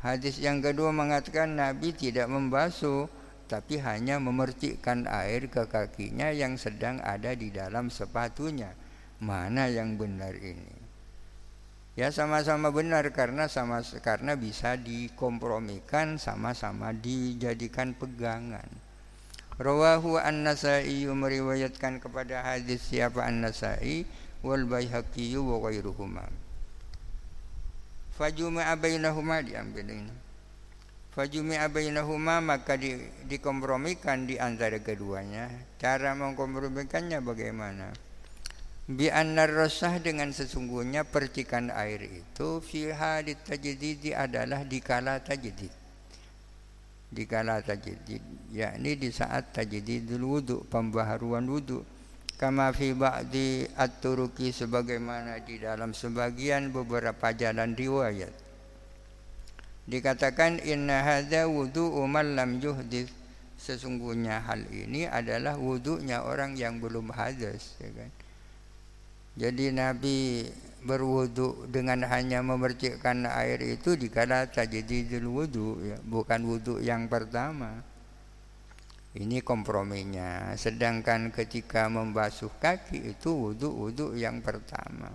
Hadis 0.00 0.40
yang 0.40 0.64
kedua 0.64 0.90
mengatakan 0.90 1.52
Nabi 1.52 1.92
tidak 1.92 2.26
membasuh 2.32 3.06
tapi 3.46 3.78
hanya 3.78 4.18
memercikkan 4.18 5.06
air 5.06 5.46
ke 5.46 5.70
kakinya 5.70 6.34
yang 6.34 6.58
sedang 6.58 6.98
ada 7.00 7.32
di 7.32 7.54
dalam 7.54 7.88
sepatunya. 7.88 8.74
Mana 9.22 9.70
yang 9.70 9.96
benar 9.96 10.36
ini? 10.36 10.76
Ya 11.96 12.12
sama-sama 12.12 12.68
benar 12.68 13.08
karena 13.16 13.48
sama 13.48 13.80
karena 14.04 14.36
bisa 14.36 14.76
dikompromikan 14.76 16.20
sama-sama 16.20 16.92
dijadikan 16.92 17.96
pegangan. 17.96 18.68
Rawahu 19.56 20.20
An-Nasa'i 20.20 21.08
meriwayatkan 21.08 22.04
kepada 22.04 22.44
hadis 22.44 22.84
siapa 22.92 23.24
An-Nasa'i 23.24 24.04
wal 24.44 24.68
Baihaqi 24.68 25.40
wa 25.40 25.56
ghairuhuma. 25.64 26.28
Fajumi'a 28.20 28.76
bainahuma 28.76 29.40
diambil 29.40 29.88
ini. 29.88 30.25
Fajumi'a 31.16 31.72
bainahuma 31.72 32.44
maka 32.44 32.76
di, 32.76 32.92
dikompromikan 33.24 34.28
di 34.28 34.36
antara 34.36 34.76
keduanya. 34.84 35.48
Cara 35.80 36.12
mengkompromikannya 36.12 37.24
bagaimana? 37.24 37.88
Bi 38.84 39.08
annar 39.08 39.48
rasah 39.48 39.96
dengan 39.96 40.28
sesungguhnya 40.28 41.08
percikan 41.08 41.72
air 41.72 42.04
itu 42.04 42.60
fi 42.60 42.92
halit 42.92 43.40
tajdidi 43.48 44.12
adalah 44.12 44.60
dikala 44.68 45.24
tajdid. 45.24 45.72
Dikala 47.08 47.64
tajdid, 47.64 48.20
yakni 48.52 49.00
di 49.00 49.08
saat 49.08 49.56
tajdidul 49.56 50.20
wudu, 50.20 50.68
pembaharuan 50.68 51.48
wudu 51.48 51.80
kama 52.36 52.76
fi 52.76 52.92
ba'di 52.92 53.64
at-turuki 53.72 54.52
sebagaimana 54.52 55.40
di 55.40 55.64
dalam 55.64 55.96
sebagian 55.96 56.68
beberapa 56.68 57.32
jalan 57.32 57.72
riwayat 57.72 58.45
dikatakan 59.86 60.58
inna 60.62 61.02
hadza 61.02 61.46
wudu'u 61.46 62.06
man 62.10 62.34
lam 62.34 62.58
yuhdits 62.58 63.14
sesungguhnya 63.56 64.44
hal 64.44 64.62
ini 64.68 65.08
adalah 65.08 65.56
wudhunya 65.56 66.22
orang 66.22 66.54
yang 66.58 66.76
belum 66.78 67.10
hadas 67.14 67.78
ya 67.80 67.90
kan 67.94 68.10
jadi 69.36 69.72
Nabi 69.72 70.48
berwudu 70.86 71.68
dengan 71.72 72.04
hanya 72.06 72.44
memercikkan 72.44 73.26
air 73.26 73.58
itu 73.64 73.96
dikala 73.96 74.46
tajdidul 74.48 75.28
wudu 75.28 75.68
ya 75.82 75.96
bukan 76.04 76.40
wudu 76.44 76.78
yang 76.78 77.08
pertama 77.08 77.82
ini 79.16 79.40
komprominya. 79.40 80.52
Sedangkan 80.60 81.32
ketika 81.32 81.88
membasuh 81.88 82.52
kaki 82.60 83.16
itu 83.16 83.32
wudhu-wudhu 83.32 84.12
yang 84.12 84.44
pertama. 84.44 85.08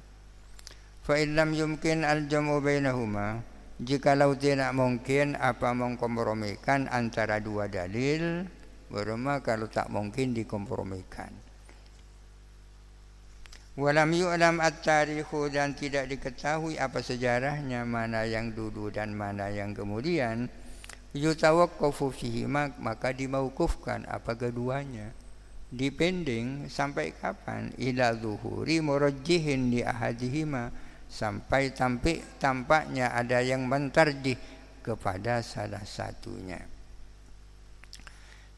Fa'ilam 1.06 1.54
yumkin 1.54 2.02
al-jamu 2.02 2.58
bainahuma. 2.66 3.46
Jikalau 3.82 4.38
tidak 4.38 4.78
mungkin 4.78 5.34
apa 5.42 5.74
mengkompromikan 5.74 6.86
antara 6.86 7.42
dua 7.42 7.66
dalil, 7.66 8.46
beruma 8.94 9.42
kalau 9.42 9.66
tak 9.66 9.90
mungkin 9.90 10.38
dikompromikan. 10.38 11.34
Walam 13.74 14.14
yu'lam 14.14 14.62
at-tarikhu 14.62 15.50
dan 15.50 15.74
tidak 15.74 16.06
diketahui 16.14 16.78
apa 16.78 17.02
sejarahnya, 17.02 17.82
mana 17.82 18.22
yang 18.30 18.54
dulu 18.54 18.94
dan 18.94 19.18
mana 19.18 19.50
yang 19.50 19.74
kemudian 19.74 20.46
yutawaqqafu 21.18 22.14
fihi 22.14 22.46
maka 22.52 23.10
dimaukufkan 23.18 24.06
apa 24.06 24.38
keduanya. 24.38 25.10
Dipending 25.74 26.70
sampai 26.70 27.18
kapan? 27.18 27.74
Ila 27.82 28.14
zuhuri 28.14 28.78
murajjihin 28.84 29.74
di 29.74 29.82
ahadihima 29.82 30.70
sampai 31.12 31.76
tampik 31.76 32.40
tampaknya 32.40 33.12
ada 33.12 33.44
yang 33.44 33.68
mentarjih 33.68 34.40
kepada 34.80 35.44
salah 35.44 35.84
satunya. 35.84 36.64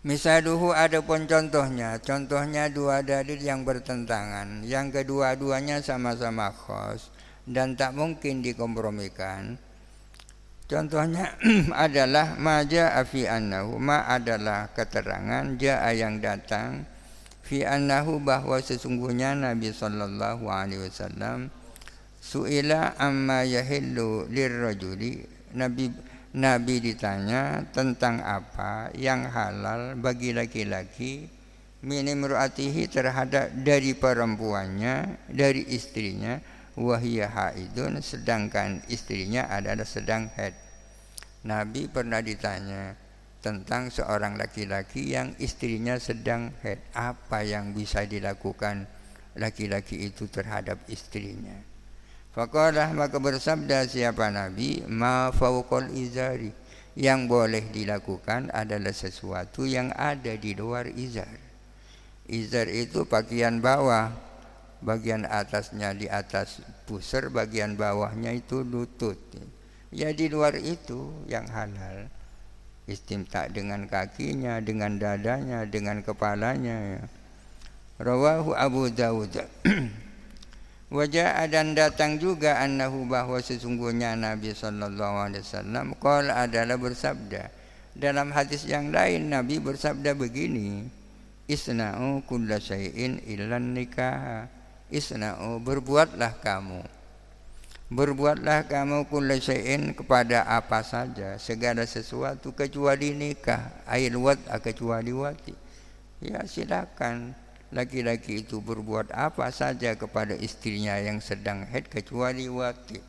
Misaluhu 0.04 0.76
pun 1.08 1.26
contohnya. 1.26 1.96
Contohnya 2.04 2.68
dua 2.68 3.02
dalil 3.02 3.40
yang 3.40 3.64
bertentangan. 3.64 4.62
Yang 4.68 5.00
kedua-duanya 5.00 5.80
sama-sama 5.80 6.52
khos 6.52 7.08
Dan 7.48 7.80
tak 7.80 7.96
mungkin 7.96 8.44
dikompromikan. 8.44 9.56
Contohnya 10.68 11.40
adalah 11.88 12.36
maja 12.36 12.96
fi 13.08 13.28
annahu 13.28 13.80
ma 13.80 14.04
adalah 14.08 14.72
keterangan 14.76 15.56
jaa 15.56 15.92
yang 15.96 16.20
datang. 16.20 16.88
Fi 17.44 17.68
annahu 17.68 18.20
bahwa 18.24 18.60
sesungguhnya 18.60 19.36
Nabi 19.36 19.76
sallallahu 19.76 20.48
alaihi 20.48 20.88
wasallam 20.88 21.52
suila 22.24 22.96
amma 22.96 23.44
yahillu 23.44 24.32
lirrajuli 24.32 25.20
Nabi 25.60 25.92
Nabi 26.34 26.80
ditanya 26.80 27.68
tentang 27.76 28.24
apa 28.24 28.90
yang 28.96 29.28
halal 29.28 30.00
bagi 30.00 30.32
laki-laki 30.32 31.28
minimruatihi 31.84 32.88
terhadap 32.88 33.52
dari 33.60 33.92
perempuannya 33.92 35.28
dari 35.28 35.68
istrinya 35.76 36.40
wahiyah 36.80 37.30
haidun 37.30 38.00
sedangkan 38.00 38.82
istrinya 38.88 39.52
adalah 39.52 39.86
sedang 39.86 40.32
haid. 40.34 40.56
Nabi 41.44 41.92
pernah 41.92 42.24
ditanya 42.24 42.96
tentang 43.44 43.92
seorang 43.92 44.40
laki-laki 44.40 45.12
yang 45.12 45.36
istrinya 45.38 46.00
sedang 46.00 46.56
haid. 46.64 46.80
Apa 46.96 47.44
yang 47.44 47.76
bisa 47.76 48.08
dilakukan 48.08 48.88
laki-laki 49.38 50.08
itu 50.08 50.26
terhadap 50.32 50.82
istrinya? 50.90 51.73
Faqalah 52.34 52.90
maka 52.98 53.22
bersabda 53.22 53.86
siapa 53.86 54.34
Nabi, 54.34 54.82
ma 54.90 55.30
fawqal 55.30 55.94
izari. 55.94 56.50
Yang 56.94 57.20
boleh 57.30 57.64
dilakukan 57.74 58.54
adalah 58.54 58.94
sesuatu 58.94 59.66
yang 59.66 59.94
ada 59.94 60.34
di 60.38 60.54
luar 60.54 60.90
izar. 60.90 61.30
Izar 62.30 62.70
itu 62.70 63.06
pakaian 63.06 63.58
bawah 63.62 64.14
bagian 64.82 65.26
atasnya 65.26 65.94
di 65.98 66.06
atas 66.06 66.62
pusar, 66.86 67.34
bagian 67.34 67.74
bawahnya 67.78 68.34
itu 68.34 68.62
lutut. 68.62 69.18
Ya 69.90 70.10
di 70.14 70.30
luar 70.30 70.58
itu 70.58 71.14
yang 71.30 71.50
halal. 71.50 72.10
Istimta 72.90 73.46
dengan 73.50 73.86
kakinya, 73.86 74.62
dengan 74.62 74.98
dadanya, 74.98 75.66
dengan 75.70 76.02
kepalanya. 76.02 77.10
Rawahu 78.02 78.58
Abu 78.58 78.90
Dawud. 78.90 79.34
Wajah 80.94 81.50
dan 81.50 81.74
datang 81.74 82.22
juga 82.22 82.62
annahu 82.62 83.10
bahwa 83.10 83.42
sesungguhnya 83.42 84.14
Nabi 84.14 84.54
sallallahu 84.54 85.26
alaihi 85.26 85.42
wasallam 85.42 85.98
qala 85.98 86.46
adalah 86.46 86.78
bersabda. 86.78 87.50
Dalam 87.98 88.30
hadis 88.30 88.70
yang 88.70 88.94
lain 88.94 89.34
Nabi 89.34 89.58
bersabda 89.58 90.14
begini 90.14 90.86
isna'u 91.50 92.22
kulla 92.30 92.62
syai'in 92.62 93.26
illan 93.26 93.74
nikah 93.74 94.46
isna'u 94.94 95.58
berbuatlah 95.66 96.38
kamu. 96.46 96.86
Berbuatlah 97.90 98.70
kamu 98.70 99.10
kulla 99.10 99.42
syai'in 99.42 99.98
kepada 99.98 100.46
apa 100.46 100.86
saja 100.86 101.42
segala 101.42 101.90
sesuatu 101.90 102.54
kecuali 102.54 103.18
nikah 103.18 103.82
ail 103.90 104.14
wat 104.22 104.46
kecuali 104.62 105.10
wati. 105.10 105.58
Ya 106.22 106.46
silakan 106.46 107.34
laki-laki 107.74 108.46
itu 108.46 108.62
berbuat 108.62 109.12
apa 109.12 109.50
saja 109.50 109.98
kepada 109.98 110.38
istrinya 110.38 110.96
yang 111.02 111.18
sedang 111.20 111.66
haid 111.68 111.90
kecuali 111.90 112.46
wati. 112.46 113.02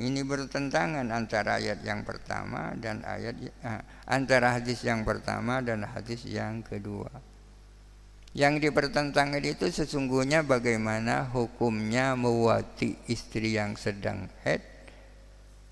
Ini 0.00 0.24
bertentangan 0.24 1.12
antara 1.12 1.60
ayat 1.60 1.84
yang 1.84 2.08
pertama 2.08 2.72
dan 2.80 3.04
ayat 3.04 3.36
eh, 3.44 3.82
antara 4.08 4.56
hadis 4.56 4.80
yang 4.80 5.04
pertama 5.04 5.60
dan 5.60 5.84
hadis 5.84 6.24
yang 6.24 6.64
kedua. 6.64 7.12
Yang 8.32 8.70
dipertentangkan 8.70 9.42
itu 9.42 9.68
sesungguhnya 9.68 10.46
bagaimana 10.46 11.28
hukumnya 11.28 12.16
mewati 12.16 12.96
istri 13.10 13.60
yang 13.60 13.76
sedang 13.76 14.30
haid. 14.46 14.64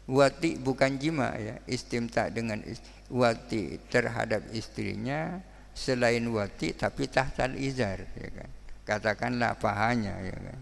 Wati 0.09 0.61
bukan 0.61 1.01
jima 1.01 1.33
ya, 1.37 1.61
istimta 1.69 2.29
dengan 2.29 2.61
istri. 2.64 2.97
wati 3.09 3.81
terhadap 3.88 4.45
istrinya 4.53 5.41
selain 5.79 6.27
wati 6.35 6.75
tapi 6.75 7.07
tahtal 7.07 7.55
izar 7.55 8.03
ya 8.19 8.29
kan? 8.35 8.51
Katakanlah 8.83 9.55
pahanya 9.62 10.19
ya 10.19 10.35
kan? 10.35 10.61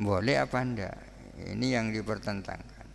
Boleh 0.00 0.40
apa 0.40 0.58
enggak? 0.64 0.96
Ini 1.38 1.76
yang 1.76 1.92
dipertentangkan. 1.92 2.86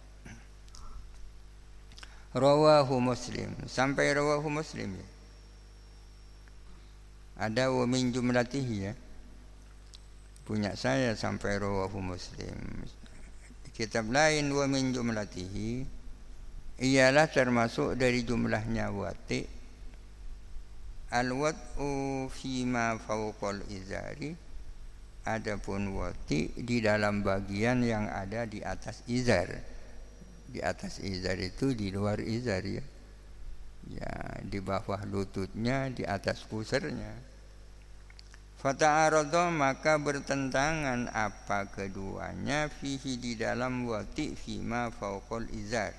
Rawahu 2.34 2.98
muslim. 2.98 3.54
Sampai 3.70 4.10
rawahu 4.18 4.50
muslim 4.50 4.98
ya? 4.98 5.08
Ada 7.46 7.70
wa 7.70 7.86
min 7.86 8.10
jumlatihi 8.10 8.76
ya? 8.90 8.94
Punya 10.48 10.74
saya 10.74 11.14
sampai 11.14 11.62
rawahu 11.62 12.02
muslim. 12.02 12.58
Kitab 13.74 14.10
lain 14.10 14.50
wa 14.54 14.66
min 14.66 14.94
jumlatihi 14.94 15.86
ialah 16.82 17.30
termasuk 17.30 17.98
dari 17.98 18.26
jumlahnya 18.26 18.90
wati 18.90 19.63
Al-wad'u 21.14 22.26
fima 22.34 22.98
fawqal 22.98 23.62
izari. 23.70 24.34
Adapun 25.24 25.94
wati 25.94 26.52
di 26.58 26.82
dalam 26.82 27.22
bagian 27.22 27.86
yang 27.86 28.10
ada 28.10 28.50
di 28.50 28.66
atas 28.66 29.06
izar. 29.06 29.48
Di 30.50 30.60
atas 30.60 31.00
izar 31.00 31.38
itu 31.38 31.78
di 31.78 31.94
luar 31.94 32.18
izar 32.18 32.66
ya. 32.66 32.84
Ya 33.88 34.42
di 34.42 34.64
bawah 34.64 35.04
lututnya 35.04 35.92
di 35.92 36.08
atas 36.08 36.48
pusarnya 36.48 37.12
Fata'arodo 38.64 39.52
maka 39.52 40.00
bertentangan 40.00 41.12
apa 41.12 41.68
keduanya 41.68 42.72
Fihi 42.72 43.20
di 43.20 43.36
dalam 43.36 43.84
wati 43.84 44.40
fima 44.40 44.88
fawqal 44.88 45.52
izar 45.52 45.92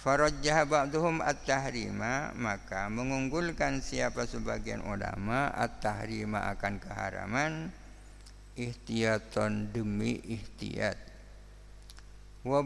Farajjah 0.00 0.64
ba'duhum 0.64 1.20
at-tahrima 1.20 2.32
Maka 2.32 2.88
mengunggulkan 2.88 3.84
siapa 3.84 4.24
sebagian 4.24 4.80
ulama 4.80 5.52
At-tahrima 5.52 6.48
akan 6.56 6.80
keharaman 6.80 7.68
Ihtiyaton 8.56 9.68
demi 9.76 10.16
ihtiyat. 10.24 10.96
Wa 12.48 12.64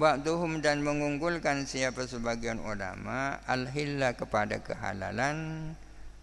dan 0.63 0.87
mengunggulkan 0.87 1.67
siapa 1.67 2.07
sebagian 2.07 2.63
ulama 2.63 3.43
Al-hilla 3.51 4.15
kepada 4.15 4.63
kehalalan 4.63 5.75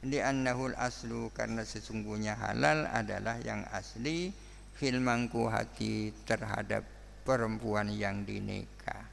Li'annahul 0.07 0.79
aslu 0.79 1.27
Karena 1.35 1.67
sesungguhnya 1.67 2.39
halal 2.39 2.87
adalah 2.87 3.35
yang 3.43 3.67
asli 3.75 4.31
Fil 4.79 5.03
hati 5.03 6.15
terhadap 6.23 6.87
perempuan 7.27 7.91
yang 7.91 8.23
dinikah 8.23 9.10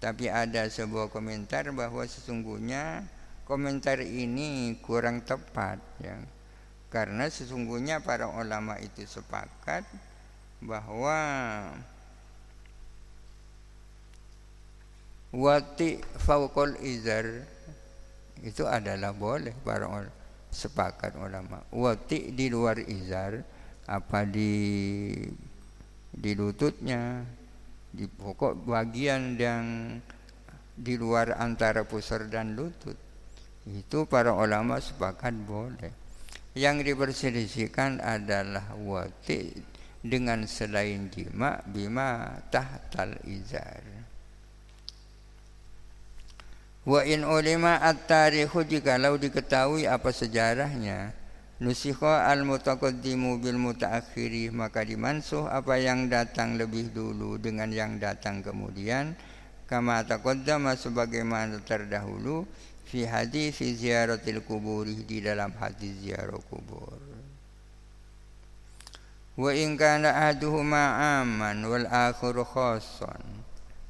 tapi 0.00 0.32
ada 0.32 0.64
sebuah 0.64 1.12
komentar 1.12 1.68
bahwa 1.76 2.00
sesungguhnya 2.08 3.04
komentar 3.44 4.00
ini 4.00 4.80
kurang 4.80 5.20
tepat 5.20 5.78
ya. 6.00 6.16
Karena 6.90 7.30
sesungguhnya 7.30 8.02
para 8.02 8.26
ulama 8.26 8.74
itu 8.82 9.06
sepakat 9.06 9.86
bahwa 10.58 11.20
wati 15.30 16.02
fauqul 16.18 16.74
izar 16.82 17.46
itu 18.42 18.66
adalah 18.66 19.14
boleh 19.14 19.54
para 19.62 19.86
ulama 19.86 20.18
sepakat 20.50 21.14
ulama 21.14 21.62
wati 21.70 22.34
di 22.34 22.50
luar 22.50 22.82
izar 22.82 23.38
apa 23.86 24.26
di 24.26 25.14
di 26.10 26.30
lututnya 26.34 27.22
di 27.90 28.06
pokok 28.06 28.66
bagian 28.66 29.34
yang 29.34 29.98
di 30.80 30.94
luar 30.96 31.36
antara 31.36 31.84
pusar 31.84 32.30
dan 32.30 32.56
lutut. 32.56 32.96
Itu 33.68 34.08
para 34.08 34.32
ulama 34.32 34.80
sepakat 34.80 35.34
boleh. 35.44 35.92
Yang 36.56 36.92
diperselisihkan 36.94 38.02
adalah 38.02 38.74
wati 38.74 39.54
dengan 40.00 40.48
selain 40.48 41.12
jima 41.12 41.60
bima 41.68 42.40
tahtal 42.48 43.14
izar. 43.28 43.84
Wa 46.80 47.04
in 47.04 47.28
ulima 47.28 47.76
at-tarikhu 47.78 48.64
jikalau 48.64 49.20
diketahui 49.20 49.84
apa 49.84 50.10
sejarahnya 50.10 51.19
Nusikha 51.60 52.24
al-mutaqaddimu 52.24 53.36
bil 53.36 53.60
mutaakhiri 53.60 54.48
maka 54.48 54.80
dimansuh 54.80 55.44
apa 55.44 55.76
yang 55.76 56.08
datang 56.08 56.56
lebih 56.56 56.88
dulu 56.88 57.36
dengan 57.36 57.68
yang 57.68 58.00
datang 58.00 58.40
kemudian. 58.40 59.12
Kama 59.68 60.00
taqaddama 60.08 60.72
sebagaimana 60.72 61.60
terdahulu 61.60 62.48
fi 62.88 63.04
hadis 63.04 63.60
ziaratil 63.60 64.40
kuburi 64.40 65.04
di 65.04 65.20
dalam 65.20 65.52
hadis 65.60 66.00
ziarah 66.00 66.40
kubur. 66.48 66.96
Wa 69.36 69.52
in 69.52 69.76
kana 69.76 70.16
ahaduhuma 70.16 71.20
aman 71.20 71.60
wal 71.68 71.84
akhiru 71.92 72.40
khassan. 72.40 73.20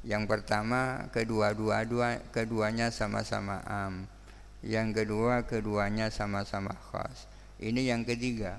Yang 0.03 0.27
pertama 0.27 1.07
kedua-dua 1.15 1.87
dua 1.87 2.19
keduanya 2.35 2.91
sama-sama 2.91 3.63
am. 3.63 4.11
Yang 4.59 5.07
kedua 5.07 5.47
keduanya 5.47 6.11
sama-sama 6.11 6.75
khas 6.91 7.30
ini 7.61 7.93
yang 7.93 8.03
ketiga. 8.03 8.59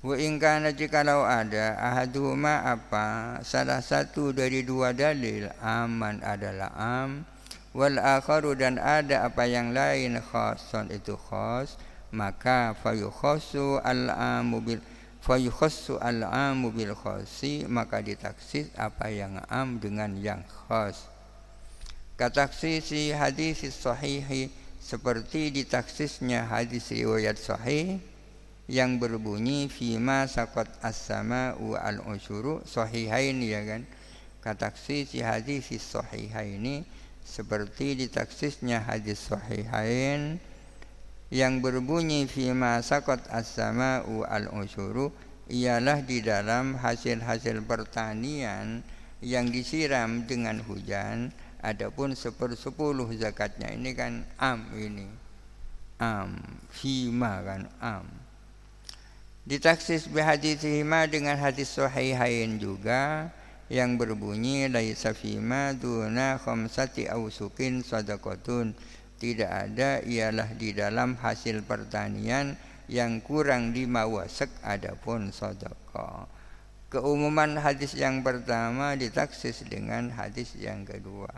Wa 0.00 0.16
in 0.16 0.40
kana 0.40 0.72
jikalau 0.72 1.22
ada 1.28 1.76
ahaduhuma 1.76 2.64
apa 2.64 3.36
salah 3.44 3.84
satu 3.84 4.32
dari 4.32 4.64
dua 4.64 4.96
dalil 4.96 5.52
aman 5.60 6.24
adalah 6.24 6.72
am 6.72 7.28
wal 7.76 8.00
akharu 8.00 8.56
dan 8.56 8.80
ada 8.80 9.28
apa 9.28 9.44
yang 9.44 9.76
lain 9.76 10.16
khasun 10.18 10.88
itu 10.88 11.20
khas 11.20 11.76
maka 12.16 12.72
fayukhassu 12.80 13.76
al 13.84 14.08
amu 14.10 14.64
bil 14.64 14.80
fayukhassu 15.20 16.00
al 16.00 16.24
amu 16.24 16.72
bil 16.72 16.96
khasi 16.96 17.68
maka 17.68 18.00
ditaksis 18.00 18.72
apa 18.80 19.12
yang 19.12 19.36
am 19.52 19.76
dengan 19.78 20.16
yang 20.16 20.40
khas 20.48 21.12
kataksisi 22.16 23.12
hadis 23.12 23.68
sahihi 23.68 24.48
seperti 24.80 25.52
ditaksisnya 25.52 26.48
hadis 26.48 26.88
riwayat 26.88 27.36
sahih 27.36 28.00
yang 28.70 29.02
berbunyi 29.02 29.66
fima 29.66 30.30
sakot 30.30 30.70
as-sama'u 30.78 31.74
al-usyuru 31.74 32.62
sahihain 32.62 33.42
ya 33.42 33.66
kan? 33.66 33.82
Kataksi 34.46 35.10
si 35.10 35.18
hadis 35.26 35.66
sahihaini 35.74 36.86
seperti 37.26 37.98
ditaksisnya 37.98 38.86
hadis 38.86 39.26
sahihain 39.26 40.38
yang 41.34 41.58
berbunyi 41.58 42.30
fima 42.30 42.78
sakot 42.78 43.18
as-sama'u 43.34 44.22
al-usyuru 44.22 45.10
ialah 45.50 46.06
di 46.06 46.22
dalam 46.22 46.78
hasil-hasil 46.78 47.66
pertanian 47.66 48.86
yang 49.18 49.50
disiram 49.50 50.30
dengan 50.30 50.62
hujan 50.62 51.34
adapun 51.58 52.14
sepersepuluh 52.14 53.10
zakatnya. 53.18 53.74
Ini 53.74 53.90
kan 53.98 54.22
am 54.38 54.70
ini. 54.78 55.10
Am 55.98 56.38
fima 56.70 57.42
kan 57.42 57.66
am 57.82 58.19
Ditaksis 59.48 60.04
bihadithihima 60.12 61.08
dengan 61.08 61.40
hadis 61.40 61.72
sahihain 61.72 62.60
juga 62.60 63.32
yang 63.72 63.96
berbunyi 63.96 64.68
laisa 64.68 65.16
fima 65.16 65.72
duna 65.72 66.36
khamsati 66.36 67.08
ausukin 67.08 67.80
sadaqatun 67.80 68.76
tidak 69.16 69.48
ada 69.48 70.04
ialah 70.04 70.52
di 70.56 70.76
dalam 70.76 71.16
hasil 71.16 71.64
pertanian 71.64 72.52
yang 72.90 73.24
kurang 73.24 73.72
lima 73.72 74.04
wasek 74.04 74.52
adapun 74.60 75.32
sedekah. 75.32 76.28
Keumuman 76.90 77.56
hadis 77.56 77.96
yang 77.96 78.20
pertama 78.26 78.92
ditaksis 78.98 79.64
dengan 79.64 80.10
hadis 80.10 80.52
yang 80.58 80.84
kedua. 80.84 81.30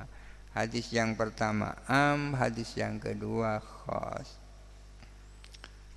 Hadis 0.57 0.91
yang 0.91 1.13
pertama 1.15 1.77
am, 1.87 2.35
hadis 2.35 2.73
yang 2.75 2.97
kedua 2.99 3.61
khas. 3.61 4.42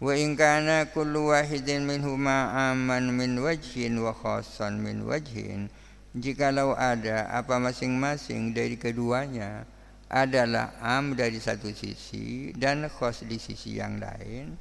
Wa 0.04 0.12
in 0.12 0.36
kana 0.36 0.92
kullu 0.92 1.32
wahidin 1.32 1.88
minhuma 1.88 2.52
aman 2.72 3.16
min 3.16 3.40
wajhin 3.40 3.96
wa 4.04 4.12
khassan 4.12 4.84
min 4.84 5.08
wajhin. 5.08 5.72
Jikalau 6.16 6.76
ada 6.76 7.28
apa 7.32 7.60
masing-masing 7.60 8.56
dari 8.56 8.80
keduanya 8.80 9.68
adalah 10.08 10.76
am 10.80 11.16
dari 11.16 11.40
satu 11.40 11.72
sisi 11.76 12.56
dan 12.56 12.88
khas 12.88 13.28
di 13.28 13.36
sisi 13.36 13.80
yang 13.80 14.00
lain, 14.00 14.56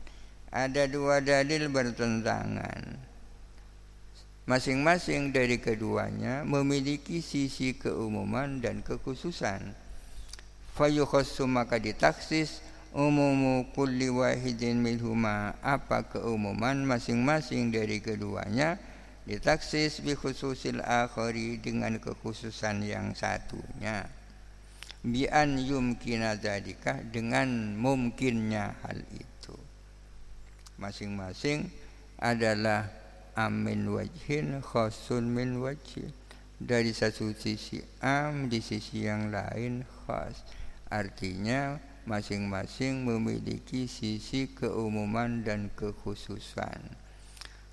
ada 0.50 0.86
dua 0.90 1.22
dalil 1.22 1.70
bertentangan. 1.70 2.98
Masing-masing 4.50 5.30
dari 5.30 5.62
keduanya 5.62 6.42
memiliki 6.42 7.22
sisi 7.22 7.78
keumuman 7.78 8.58
dan 8.60 8.82
kekhususan 8.82 9.72
fayukhassu 10.74 11.46
maka 11.46 11.78
ditaksis 11.78 12.58
umumu 12.94 13.66
kulli 13.74 14.06
wahidin 14.08 14.78
minhuma. 14.78 15.58
Apa 15.60 16.06
keumuman 16.06 16.86
masing-masing 16.86 17.74
dari 17.74 17.98
keduanya 17.98 18.78
ditaksis 19.26 19.98
bi 20.00 20.14
khususil 20.14 20.78
akhari 20.80 21.58
dengan 21.58 21.98
kekhususan 21.98 22.86
yang 22.86 23.12
satunya. 23.18 24.06
Bi 25.04 25.28
an 25.28 25.60
yumkina 25.60 26.38
dzalika 26.38 27.04
dengan 27.04 27.76
mungkinnya 27.76 28.78
hal 28.80 29.04
itu. 29.12 29.58
Masing-masing 30.80 31.68
adalah 32.16 32.88
amin 33.36 33.90
wajhin 33.90 34.62
khasun 34.64 35.28
min 35.28 35.60
wajhin. 35.60 36.08
Dari 36.54 36.94
satu 36.94 37.34
sisi 37.36 37.82
am 38.00 38.48
di 38.48 38.62
sisi 38.64 39.04
yang 39.04 39.28
lain 39.28 39.84
khas. 40.06 40.40
Artinya 40.88 41.76
masing-masing 42.04 43.04
memiliki 43.04 43.88
sisi 43.88 44.48
keumuman 44.52 45.44
dan 45.44 45.68
kekhususan. 45.76 46.80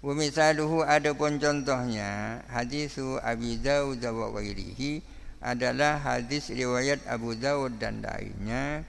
Wa 0.02 0.14
misaluhu 0.18 0.82
adapun 0.82 1.38
contohnya 1.38 2.42
hadisu 2.50 3.22
Abi 3.22 3.62
Dawud 3.62 4.02
wa 4.02 4.34
ghairihi 4.34 5.06
adalah 5.42 6.02
hadis 6.02 6.50
riwayat 6.50 7.06
Abu 7.06 7.38
Dawud 7.38 7.78
dan 7.78 8.02
lainnya 8.02 8.82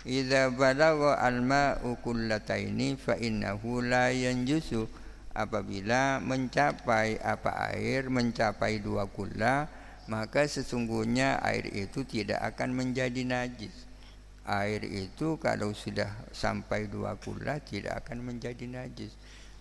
Idza 0.00 0.48
balagha 0.48 1.20
al-ma'u 1.20 2.00
kullataini 2.00 2.96
fa 2.96 3.20
innahu 3.20 3.84
la 3.84 4.08
yanjusu 4.08 4.88
apabila 5.36 6.24
mencapai 6.24 7.20
apa 7.20 7.68
air 7.68 8.08
mencapai 8.08 8.80
dua 8.80 9.04
kula 9.04 9.68
maka 10.08 10.48
sesungguhnya 10.48 11.44
air 11.44 11.68
itu 11.68 12.08
tidak 12.08 12.40
akan 12.40 12.80
menjadi 12.80 13.28
najis. 13.28 13.89
Air 14.50 14.82
itu 14.82 15.38
kalau 15.38 15.70
sudah 15.70 16.26
sampai 16.34 16.90
dua 16.90 17.14
kula 17.14 17.62
tidak 17.62 18.02
akan 18.02 18.26
menjadi 18.26 18.66
najis. 18.66 19.14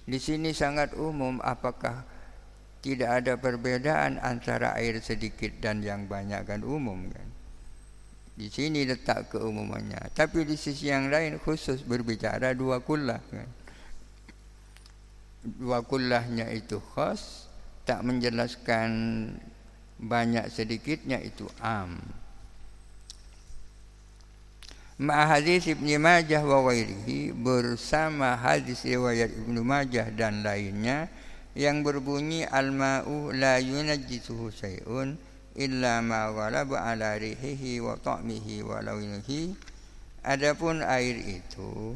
Di 0.10 0.17
sini 0.17 0.49
sangat 0.49 0.97
umum 0.97 1.38
apakah 1.45 2.02
tidak 2.82 3.21
ada 3.21 3.34
perbedaan 3.38 4.17
antara 4.17 4.73
air 4.82 4.97
sedikit 4.97 5.54
dan 5.62 5.86
yang 5.86 6.10
banyak 6.10 6.41
kan 6.41 6.65
umum 6.65 7.06
kan. 7.13 7.30
Di 8.39 8.47
sini 8.47 8.88
letak 8.88 9.36
keumumannya. 9.36 10.15
Tapi 10.15 10.47
di 10.47 10.56
sisi 10.56 10.88
yang 10.88 11.12
lain 11.12 11.38
khusus 11.43 11.84
berbicara 11.84 12.56
dua 12.56 12.80
kullah 12.80 13.19
kan. 13.19 13.49
Dua 15.43 15.84
kullahnya 15.84 16.47
itu 16.49 16.80
khas 16.95 17.52
tak 17.84 18.02
menjelaskan 18.02 18.89
banyak 19.99 20.47
sedikitnya 20.47 21.19
itu 21.19 21.52
am. 21.60 21.99
Ma 24.99 25.31
hadis 25.31 25.63
Ibnu 25.63 25.95
Majah 25.95 26.43
wa 26.43 26.59
ghairihi 26.67 27.31
bersama 27.31 28.35
hadis 28.35 28.83
riwayat 28.83 29.31
Ibnu 29.31 29.63
Majah 29.63 30.12
dan 30.12 30.43
lainnya 30.43 31.07
yang 31.55 31.88
berbunyi 31.88 32.43
al-ma'u 32.43 33.31
la 33.31 33.63
yunajjisuhu 33.63 34.51
syai'un 34.51 35.15
illa 35.55 36.03
ma 36.03 36.27
ghalaba 36.35 36.83
ala 36.83 37.15
rihihi 37.15 37.79
wa 37.79 37.95
ta'mihi 37.95 38.59
wa 38.59 38.83
lawnihi 38.83 39.55
adapun 40.19 40.83
air 40.83 41.15
itu 41.15 41.95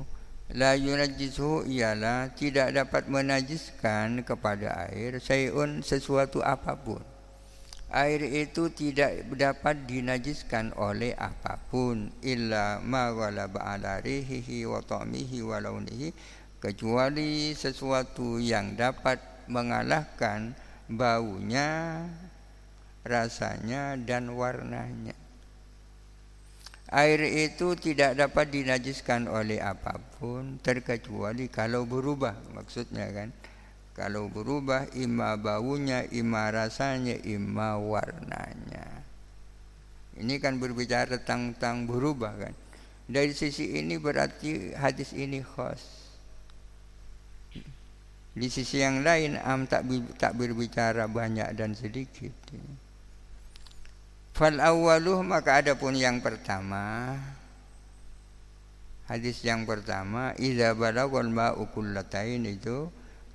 la 0.56 0.72
yunajjisuhu 0.80 1.68
ialah 1.68 2.32
tidak 2.32 2.72
dapat 2.72 3.12
menajiskan 3.12 4.24
kepada 4.24 4.88
air 4.88 5.20
syai'un 5.20 5.84
sesuatu 5.84 6.40
apapun 6.40 7.04
air 7.94 8.26
itu 8.26 8.74
tidak 8.74 9.22
dapat 9.38 9.86
dinajiskan 9.86 10.74
oleh 10.74 11.14
apa 11.14 11.62
pun 11.70 12.10
illa 12.26 12.82
ma 12.82 13.14
ghalaba 13.14 13.78
ala 13.78 14.02
rihihi 14.02 14.66
wa 14.66 14.82
ta'mihi 14.82 15.46
wa 15.46 15.62
launihi 15.62 16.10
kecuali 16.58 17.54
sesuatu 17.54 18.42
yang 18.42 18.74
dapat 18.74 19.22
mengalahkan 19.46 20.58
baunya 20.90 22.02
rasanya 23.06 23.94
dan 24.00 24.34
warnanya. 24.34 25.14
Air 26.94 27.26
itu 27.26 27.78
tidak 27.78 28.18
dapat 28.18 28.54
dinajiskan 28.54 29.26
oleh 29.30 29.62
apa 29.62 29.98
pun 30.18 30.62
terkecuali 30.62 31.50
kalau 31.50 31.90
berubah 31.90 32.38
maksudnya 32.54 33.10
kan 33.10 33.30
kalau 33.94 34.26
berubah 34.26 34.90
ima 34.98 35.38
baunya, 35.38 36.02
ima 36.10 36.50
rasanya, 36.50 37.14
ima 37.22 37.78
warnanya. 37.78 39.06
Ini 40.18 40.42
kan 40.42 40.58
berbicara 40.58 41.22
tentang 41.22 41.86
berubah 41.86 42.34
kan. 42.34 42.54
Dari 43.06 43.34
sisi 43.38 43.78
ini 43.78 44.02
berarti 44.02 44.74
hadis 44.74 45.14
ini 45.14 45.46
khas. 45.46 45.82
Di 48.34 48.50
sisi 48.50 48.82
yang 48.82 49.06
lain 49.06 49.38
am 49.38 49.70
tak 49.70 49.86
tak 50.18 50.34
berbicara 50.34 51.06
banyak 51.06 51.54
dan 51.54 51.78
sedikit. 51.78 52.34
Fal 54.34 54.58
awaluh 54.58 55.22
maka 55.22 55.62
ada 55.62 55.78
pun 55.78 55.94
yang 55.94 56.18
pertama 56.18 57.14
Hadis 59.06 59.46
yang 59.46 59.70
pertama 59.70 60.34
Iza 60.42 60.74
balaghal 60.74 61.30
ma'u 61.30 61.70
kullatain 61.70 62.42
itu 62.50 62.90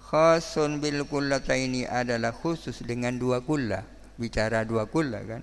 khasun 0.09 0.81
bil 0.81 1.05
kullataini 1.05 1.85
adalah 1.85 2.33
khusus 2.33 2.81
dengan 2.81 3.21
dua 3.21 3.45
kullah. 3.45 3.85
Bicara 4.17 4.65
dua 4.65 4.89
kullah 4.89 5.21
kan? 5.29 5.43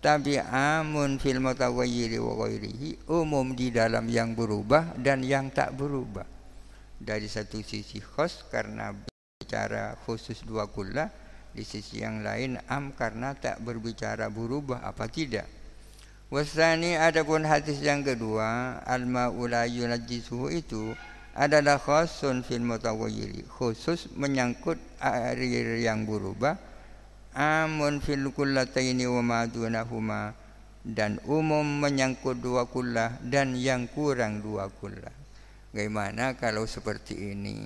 Tapi 0.00 0.40
amun 0.40 1.20
fil 1.20 1.38
mutaghayyiri 1.44 2.16
wa 2.16 2.32
ghairihi 2.40 3.12
umum 3.12 3.52
di 3.52 3.68
dalam 3.68 4.08
yang 4.08 4.32
berubah 4.32 4.96
dan 4.96 5.20
yang 5.20 5.52
tak 5.52 5.76
berubah. 5.76 6.24
Dari 6.96 7.28
satu 7.28 7.60
sisi 7.60 8.00
khas 8.00 8.40
karena 8.48 8.96
bicara 9.36 9.92
khusus 10.08 10.40
dua 10.48 10.64
kullah 10.72 11.12
di 11.52 11.60
sisi 11.60 12.00
yang 12.00 12.24
lain 12.24 12.56
am 12.72 12.96
karena 12.96 13.36
tak 13.36 13.60
berbicara 13.60 14.32
berubah 14.32 14.80
apa 14.80 15.12
tidak? 15.12 15.44
Wasani 16.32 16.96
adapun 16.98 17.44
hadis 17.46 17.78
yang 17.84 18.02
kedua 18.02 18.80
al 18.82 19.04
maula 19.04 19.68
yunajjisuhu 19.68 20.50
itu 20.50 20.96
adalah 21.36 21.76
khusun 21.76 22.40
fil 22.40 22.64
mutawayyiri 22.64 23.44
khusus 23.44 24.08
menyangkut 24.16 24.80
air 25.04 25.36
yang 25.76 26.08
berubah 26.08 26.56
amun 27.36 28.00
fil 28.00 28.32
kullataini 28.32 29.04
wa 29.04 29.20
ma 29.20 29.40
dunahuma 29.44 30.32
dan 30.80 31.20
umum 31.28 31.66
menyangkut 31.82 32.40
dua 32.40 32.64
kullah 32.64 33.20
dan 33.20 33.58
yang 33.58 33.90
kurang 33.90 34.40
dua 34.40 34.70
kullah. 34.70 35.12
Bagaimana 35.74 36.38
kalau 36.38 36.64
seperti 36.64 37.36
ini? 37.36 37.58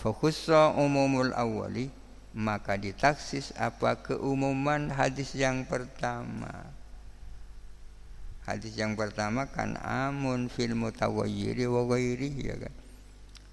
Fokusa 0.00 0.72
umumul 0.80 1.36
awali 1.36 1.92
maka 2.32 2.78
ditaksis 2.78 3.52
apa 3.58 4.00
keumuman 4.00 4.88
hadis 4.88 5.34
yang 5.36 5.66
pertama 5.66 6.72
Hadis 8.50 8.74
yang 8.74 8.98
pertama 8.98 9.46
kan 9.46 9.78
amun 9.78 10.50
fil 10.50 10.74
mutawayyiri 10.74 11.70
wa 11.70 11.86
ghairi 11.86 12.34
ya 12.34 12.58
kan. 12.58 12.74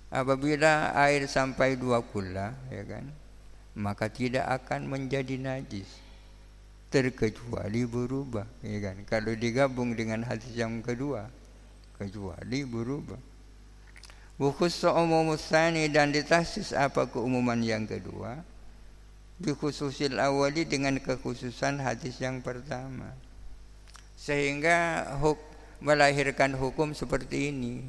Apabila 0.10 0.90
air 0.98 1.30
sampai 1.30 1.78
dua 1.78 2.02
kula 2.02 2.58
ya 2.74 2.82
kan, 2.82 3.06
maka 3.78 4.10
tidak 4.10 4.50
akan 4.50 4.90
menjadi 4.90 5.38
najis 5.38 5.86
terkecuali 6.90 7.86
berubah 7.86 8.50
ya 8.66 8.90
kan. 8.90 8.98
Kalau 9.06 9.38
digabung 9.38 9.94
dengan 9.94 10.26
hadis 10.26 10.50
yang 10.58 10.82
kedua 10.82 11.30
kecuali 12.02 12.66
berubah. 12.66 13.22
Bukus 14.42 14.82
umum 14.82 15.38
tsani 15.38 15.94
dan 15.94 16.10
ditasis 16.10 16.74
apa 16.74 17.06
keumuman 17.06 17.62
yang 17.62 17.86
kedua? 17.86 18.42
Bikhususil 19.38 20.18
awali 20.18 20.66
dengan 20.66 20.98
kekhususan 20.98 21.86
hadis 21.86 22.18
yang 22.18 22.42
pertama 22.42 23.14
sehingga 24.18 25.06
huk, 25.22 25.38
melahirkan 25.80 26.58
hukum 26.58 26.98
seperti 26.98 27.54
ini. 27.54 27.86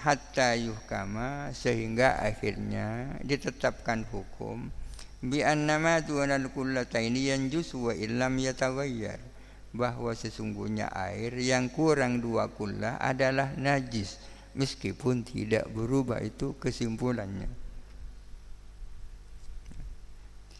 Hatta 0.00 0.56
yuhkama 0.56 1.52
sehingga 1.52 2.16
akhirnya 2.24 3.20
ditetapkan 3.20 4.08
hukum 4.08 4.72
bi 5.20 5.44
annama 5.44 6.00
dunal 6.00 6.48
kullataini 6.48 7.28
yanjus 7.28 7.76
wa 7.76 7.94
illam 7.94 8.34
yataghayyar. 8.42 9.20
Bahwa 9.68 10.16
sesungguhnya 10.16 10.88
air 10.96 11.36
yang 11.36 11.68
kurang 11.68 12.24
dua 12.24 12.48
kullah 12.48 12.96
adalah 12.96 13.52
najis 13.60 14.16
meskipun 14.56 15.28
tidak 15.28 15.68
berubah 15.68 16.24
itu 16.24 16.56
kesimpulannya. 16.56 17.52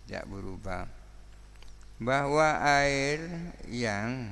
Tidak 0.05 0.25
berubah. 0.29 0.85
Bahwa 1.97 2.61
air 2.61 3.25
yang 3.73 4.29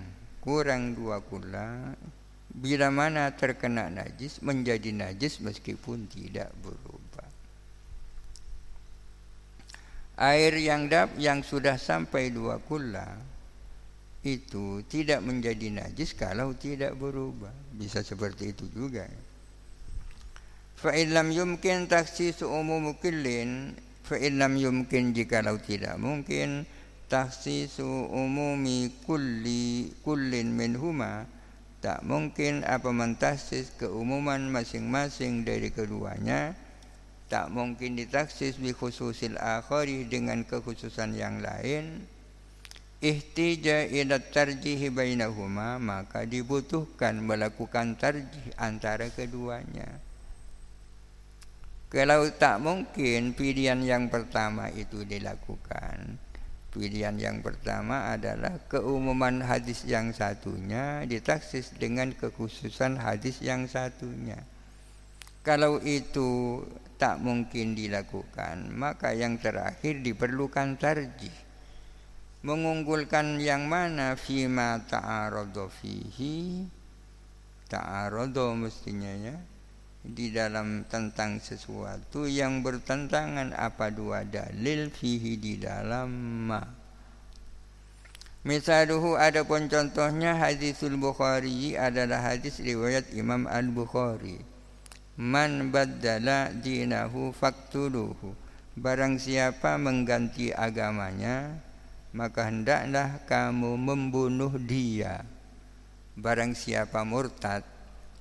kurang 0.46 0.94
dua 0.94 1.18
kullah 1.26 1.98
bila 2.54 2.88
mana 2.94 3.34
terkena 3.34 3.90
najis 3.90 4.38
menjadi 4.46 4.94
najis 4.94 5.42
meskipun 5.42 6.06
tidak 6.06 6.54
berubah 6.62 7.26
air 10.16 10.56
yang 10.56 10.88
dap 10.88 11.12
yang 11.20 11.44
sudah 11.44 11.76
sampai 11.76 12.32
dua 12.32 12.56
kullah 12.62 13.36
itu 14.26 14.82
tidak 14.90 15.22
menjadi 15.22 15.70
najis 15.70 16.10
kalau 16.18 16.50
tidak 16.58 16.98
berubah. 16.98 17.54
Bisa 17.70 18.02
seperti 18.02 18.50
itu 18.50 18.66
juga. 18.74 19.06
Fa 20.76 20.92
illam 20.92 21.30
yumkin 21.30 21.86
taksis 21.86 22.42
umum 22.42 22.90
kullin 22.98 23.72
fa 24.02 24.18
illam 24.18 24.58
yumkin 24.58 25.14
jikalau 25.14 25.56
tidak 25.62 25.96
mungkin 25.96 26.66
taksis 27.06 27.78
umumi 27.82 28.90
kulli 29.06 29.94
kullin 30.02 30.54
minhuma. 30.54 31.26
Tak 31.78 32.02
mungkin 32.02 32.66
apa 32.66 32.90
mentaksis 32.90 33.70
keumuman 33.78 34.50
masing-masing 34.50 35.46
dari 35.46 35.70
keduanya. 35.70 36.58
Tak 37.30 37.50
mungkin 37.50 37.94
ditaksis 37.98 38.58
bi 38.58 38.74
khususil 38.74 39.38
akhari 39.38 40.06
dengan 40.06 40.42
kekhususan 40.42 41.14
yang 41.14 41.42
lain. 41.42 42.06
Ihtija 42.96 43.86
ila 43.92 44.18
tarjih 44.18 44.88
bainahuma 44.88 45.76
maka 45.76 46.24
dibutuhkan 46.24 47.20
melakukan 47.22 47.94
tarjih 47.94 48.50
antara 48.56 49.12
keduanya. 49.12 50.00
Kalau 51.86 52.26
tak 52.34 52.58
mungkin 52.58 53.30
pilihan 53.36 53.78
yang 53.84 54.10
pertama 54.10 54.72
itu 54.74 55.06
dilakukan 55.06 56.18
pilihan 56.76 57.16
yang 57.16 57.40
pertama 57.40 58.12
adalah 58.12 58.60
keumuman 58.68 59.40
hadis 59.40 59.88
yang 59.88 60.12
satunya 60.12 61.00
ditaksis 61.08 61.72
dengan 61.80 62.12
kekhususan 62.12 63.00
hadis 63.00 63.40
yang 63.40 63.64
satunya. 63.64 64.36
Kalau 65.40 65.80
itu 65.80 66.60
tak 67.00 67.24
mungkin 67.24 67.72
dilakukan 67.72 68.68
maka 68.76 69.16
yang 69.16 69.40
terakhir 69.40 70.04
diperlukan 70.04 70.76
tarjih. 70.76 71.32
Mengunggulkan 72.44 73.40
yang 73.40 73.66
mana 73.66 74.14
fima 74.14 74.78
ta'aradu 74.84 75.72
fihi 75.72 76.68
ta'aradu 77.66 78.54
mestinya 78.54 79.10
ya 79.16 79.36
di 80.06 80.30
dalam 80.30 80.86
tentang 80.86 81.42
sesuatu 81.42 82.30
yang 82.30 82.62
bertentangan 82.62 83.50
apa 83.54 83.90
dua 83.90 84.22
dalil 84.22 84.90
fihi 84.94 85.34
di 85.34 85.58
dalam 85.58 86.10
ma 86.46 86.62
Misaluhu 88.46 89.18
adapun 89.18 89.66
contohnya 89.66 90.38
hadisul 90.38 90.94
Bukhari 90.94 91.74
adalah 91.74 92.30
hadis 92.30 92.62
riwayat 92.62 93.10
Imam 93.10 93.50
Al-Bukhari. 93.50 94.38
Man 95.18 95.74
baddala 95.74 96.54
dinahu 96.54 97.34
faktuluhu. 97.34 98.38
Barang 98.78 99.18
siapa 99.18 99.74
mengganti 99.82 100.54
agamanya, 100.54 101.58
maka 102.14 102.46
hendaklah 102.46 103.18
kamu 103.26 103.74
membunuh 103.74 104.54
dia 104.62 105.26
barang 106.16 106.56
siapa 106.56 107.04
murtad 107.04 107.60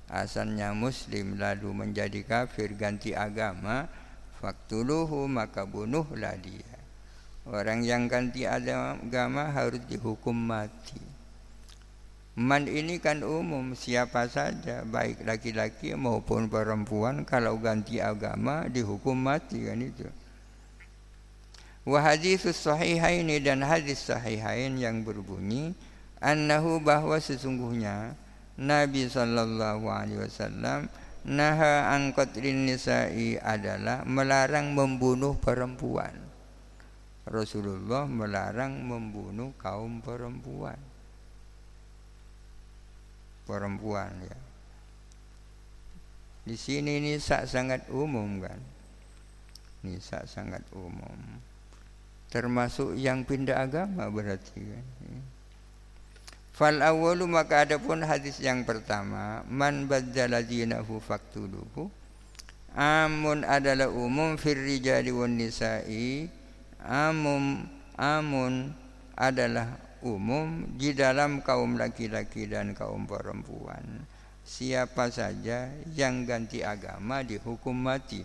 asalnya 0.06 0.70
muslim 0.70 1.38
lalu 1.38 1.70
menjadi 1.74 2.22
kafir 2.22 2.74
ganti 2.78 3.14
agama 3.14 3.90
faktuluhu 4.38 5.26
maka 5.26 5.66
bunuhlah 5.66 6.38
dia. 6.38 6.76
Orang 7.46 7.86
yang 7.86 8.10
ganti 8.10 8.42
agama 8.42 9.54
harus 9.54 9.78
dihukum 9.86 10.34
mati. 10.34 10.98
Man 12.36 12.68
ini 12.68 13.00
kan 13.00 13.24
umum 13.24 13.72
siapa 13.72 14.28
saja 14.28 14.84
baik 14.84 15.24
laki-laki 15.24 15.96
maupun 15.96 16.52
perempuan 16.52 17.24
kalau 17.24 17.56
ganti 17.56 17.96
agama 17.96 18.68
dihukum 18.68 19.16
mati 19.16 19.64
kan 19.64 19.80
itu. 19.80 20.04
Wa 21.86 22.02
haditsus 22.02 22.60
sahihaini 22.60 23.38
dan 23.40 23.62
hadis 23.62 24.10
sahihain 24.10 24.74
yang 24.76 25.06
berbunyi 25.06 25.72
annahu 26.18 26.82
bahwa 26.82 27.16
sesungguhnya 27.16 28.18
Nabi 28.56 29.04
sallallahu 29.04 29.84
alaihi 29.84 30.20
wasallam 30.20 30.88
naha 31.28 31.92
an 31.92 32.16
qatlin 32.16 32.64
nisa'i 32.64 33.36
adalah 33.36 34.04
melarang 34.08 34.72
membunuh 34.72 35.36
perempuan. 35.36 36.12
Rasulullah 37.26 38.08
melarang 38.08 38.80
membunuh 38.80 39.52
kaum 39.60 40.00
perempuan. 40.00 40.78
Perempuan 43.44 44.12
ya. 44.24 44.38
Di 46.46 46.54
sini 46.54 47.02
nisa 47.02 47.44
sangat 47.44 47.90
umum 47.90 48.40
kan. 48.40 48.58
Nisa 49.82 50.22
sangat 50.24 50.62
umum 50.72 51.42
termasuk 52.36 52.98
yang 52.98 53.22
pindah 53.22 53.64
agama 53.64 54.10
berarti 54.10 54.60
kan 54.60 54.86
fal 56.56 56.80
awwalu 56.80 57.28
maka 57.28 57.68
adapun 57.68 58.00
hadis 58.00 58.40
yang 58.40 58.64
pertama 58.64 59.44
man 59.44 59.84
badzala 59.84 60.40
dinahu 60.40 60.96
faktuluhu. 61.04 61.92
Amun 62.76 63.44
adalah 63.44 63.88
umum 63.88 64.36
fir 64.40 64.56
rijali 64.56 65.12
wan 65.12 65.36
nisa'i. 65.36 66.28
Amum 66.80 67.64
amun 67.96 68.72
adalah 69.16 69.80
umum 70.04 70.64
di 70.76 70.92
dalam 70.92 71.40
kaum 71.40 71.80
laki-laki 71.80 72.48
dan 72.48 72.76
kaum 72.76 73.08
perempuan. 73.08 74.04
Siapa 74.44 75.08
saja 75.08 75.72
yang 75.92 76.28
ganti 76.28 76.60
agama 76.60 77.24
dihukum 77.24 77.76
mati. 77.76 78.24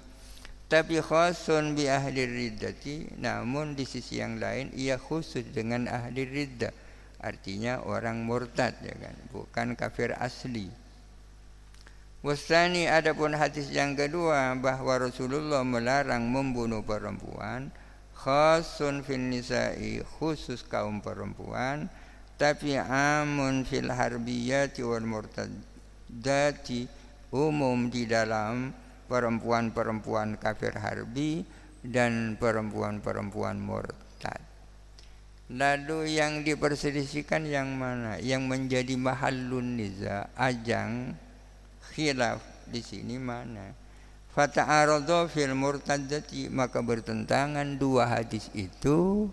Tapi 0.71 1.03
khasun 1.03 1.75
bi 1.75 1.87
ahli 1.91 2.23
riddati 2.27 3.19
namun 3.19 3.75
di 3.75 3.83
sisi 3.83 4.23
yang 4.23 4.39
lain 4.39 4.71
ia 4.71 4.95
khusus 4.95 5.43
dengan 5.51 5.87
ahli 5.87 6.23
riddah 6.23 6.71
artinya 7.21 7.85
orang 7.85 8.25
murtad 8.25 8.73
ya 8.81 8.97
kan 8.97 9.15
bukan 9.29 9.77
kafir 9.77 10.17
asli 10.17 10.67
Wasani 12.21 12.85
adapun 12.85 13.33
hadis 13.33 13.73
yang 13.73 13.97
kedua 13.97 14.53
bahwa 14.53 15.09
Rasulullah 15.09 15.65
melarang 15.65 16.29
membunuh 16.29 16.85
perempuan 16.85 17.73
khasun 18.13 19.01
fil 19.01 19.25
nisa'i 19.25 20.05
khusus 20.05 20.61
kaum 20.61 21.01
perempuan 21.01 21.89
tapi 22.37 22.77
amun 22.77 23.65
fil 23.65 23.89
harbiyati 23.89 24.85
wal 24.85 25.01
murtadati 25.01 26.85
umum 27.33 27.89
di 27.89 28.05
dalam 28.05 28.69
perempuan-perempuan 29.09 30.37
kafir 30.37 30.77
harbi 30.77 31.41
dan 31.81 32.37
perempuan-perempuan 32.37 33.57
murtad. 33.57 34.10
Lalu 35.51 36.15
yang 36.15 36.47
diperselisihkan 36.47 37.43
yang 37.43 37.75
mana? 37.75 38.15
Yang 38.23 38.41
menjadi 38.47 38.95
mahallun 38.95 39.75
niza, 39.75 40.31
ajang 40.39 41.11
khilaf 41.91 42.39
di 42.71 42.79
sini 42.79 43.19
mana? 43.19 43.75
Fata'aradu 44.31 45.27
fil 45.27 45.51
murtadati 45.51 46.47
maka 46.47 46.79
bertentangan 46.79 47.75
dua 47.75 48.07
hadis 48.07 48.47
itu 48.55 49.27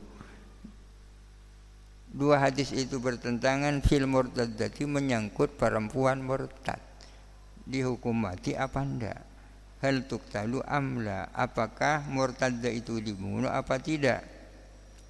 dua 2.11 2.43
hadis 2.43 2.75
itu 2.75 2.99
bertentangan 2.99 3.79
fil 3.79 4.11
murtadati 4.11 4.91
menyangkut 4.91 5.55
perempuan 5.55 6.19
murtad 6.19 6.83
dihukum 7.63 8.27
mati 8.27 8.59
apa 8.59 8.81
enggak 8.83 9.23
hal 9.79 10.03
tuktalu 10.11 10.59
amla 10.67 11.31
apakah 11.31 12.03
murtadda 12.11 12.67
itu 12.67 12.99
dibunuh 12.99 13.55
apa 13.55 13.79
tidak 13.79 14.38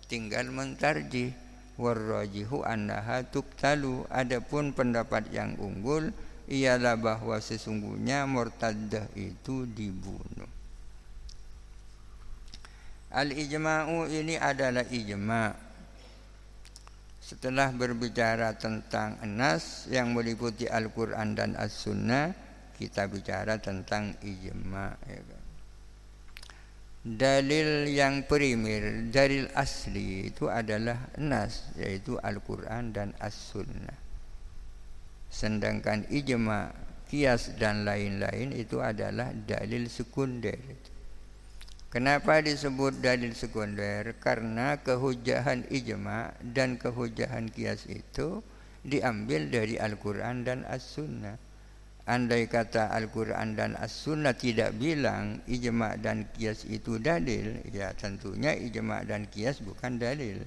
tinggal 0.08 0.48
mentarjih 0.50 1.30
warrajihu 1.78 2.66
annaha 2.66 3.22
tuktalu. 3.22 4.02
Adapun 4.10 4.74
pendapat 4.74 5.30
yang 5.30 5.54
unggul 5.60 6.10
ialah 6.48 6.96
bahwa 6.98 7.38
sesungguhnya 7.38 8.24
murtaddah 8.24 9.06
itu 9.14 9.68
dibunuh. 9.68 10.50
Al 13.08 13.32
ijma'u 13.32 14.04
ini 14.12 14.36
adalah 14.36 14.84
ijma' 14.84 15.68
setelah 17.28 17.68
berbicara 17.72 18.56
tentang 18.56 19.20
nas 19.28 19.84
yang 19.92 20.16
meliputi 20.16 20.64
Al-Quran 20.64 21.36
dan 21.36 21.52
As-Sunnah 21.60 22.32
kita 22.76 23.04
bicara 23.04 23.60
tentang 23.60 24.16
ijma 24.24 24.96
ya 25.04 25.20
kan. 25.20 25.37
Dalil 27.06 27.86
yang 27.86 28.26
primer, 28.26 29.06
dalil 29.08 29.46
asli 29.54 30.30
itu 30.30 30.50
adalah 30.50 31.10
nas, 31.18 31.70
yaitu 31.78 32.18
Al-Quran 32.18 32.90
dan 32.90 33.14
As-Sunnah. 33.22 33.96
Sedangkan 35.28 36.08
ijma, 36.10 36.72
kias 37.08 37.56
dan 37.56 37.88
lain-lain 37.88 38.52
itu 38.52 38.80
adalah 38.82 39.32
dalil 39.32 39.86
sekunder. 39.88 40.60
Kenapa 41.88 42.44
disebut 42.44 43.00
dalil 43.00 43.32
sekunder? 43.32 44.12
Karena 44.20 44.76
kehujahan 44.76 45.64
ijma 45.72 46.36
dan 46.44 46.76
kehujahan 46.76 47.48
kias 47.48 47.88
itu 47.88 48.44
diambil 48.84 49.48
dari 49.48 49.80
Al-Quran 49.80 50.44
dan 50.44 50.68
As-Sunnah. 50.68 51.47
Andai 52.08 52.48
kata 52.48 52.88
Al-Quran 52.88 53.52
dan 53.52 53.76
As-Sunnah 53.76 54.32
tidak 54.32 54.80
bilang 54.80 55.44
ijma' 55.44 56.00
dan 56.00 56.24
kias 56.32 56.64
itu 56.64 56.96
dalil, 56.96 57.60
ya 57.68 57.92
tentunya 57.92 58.56
ijma' 58.56 59.04
dan 59.04 59.28
kias 59.28 59.60
bukan 59.60 60.00
dalil. 60.00 60.40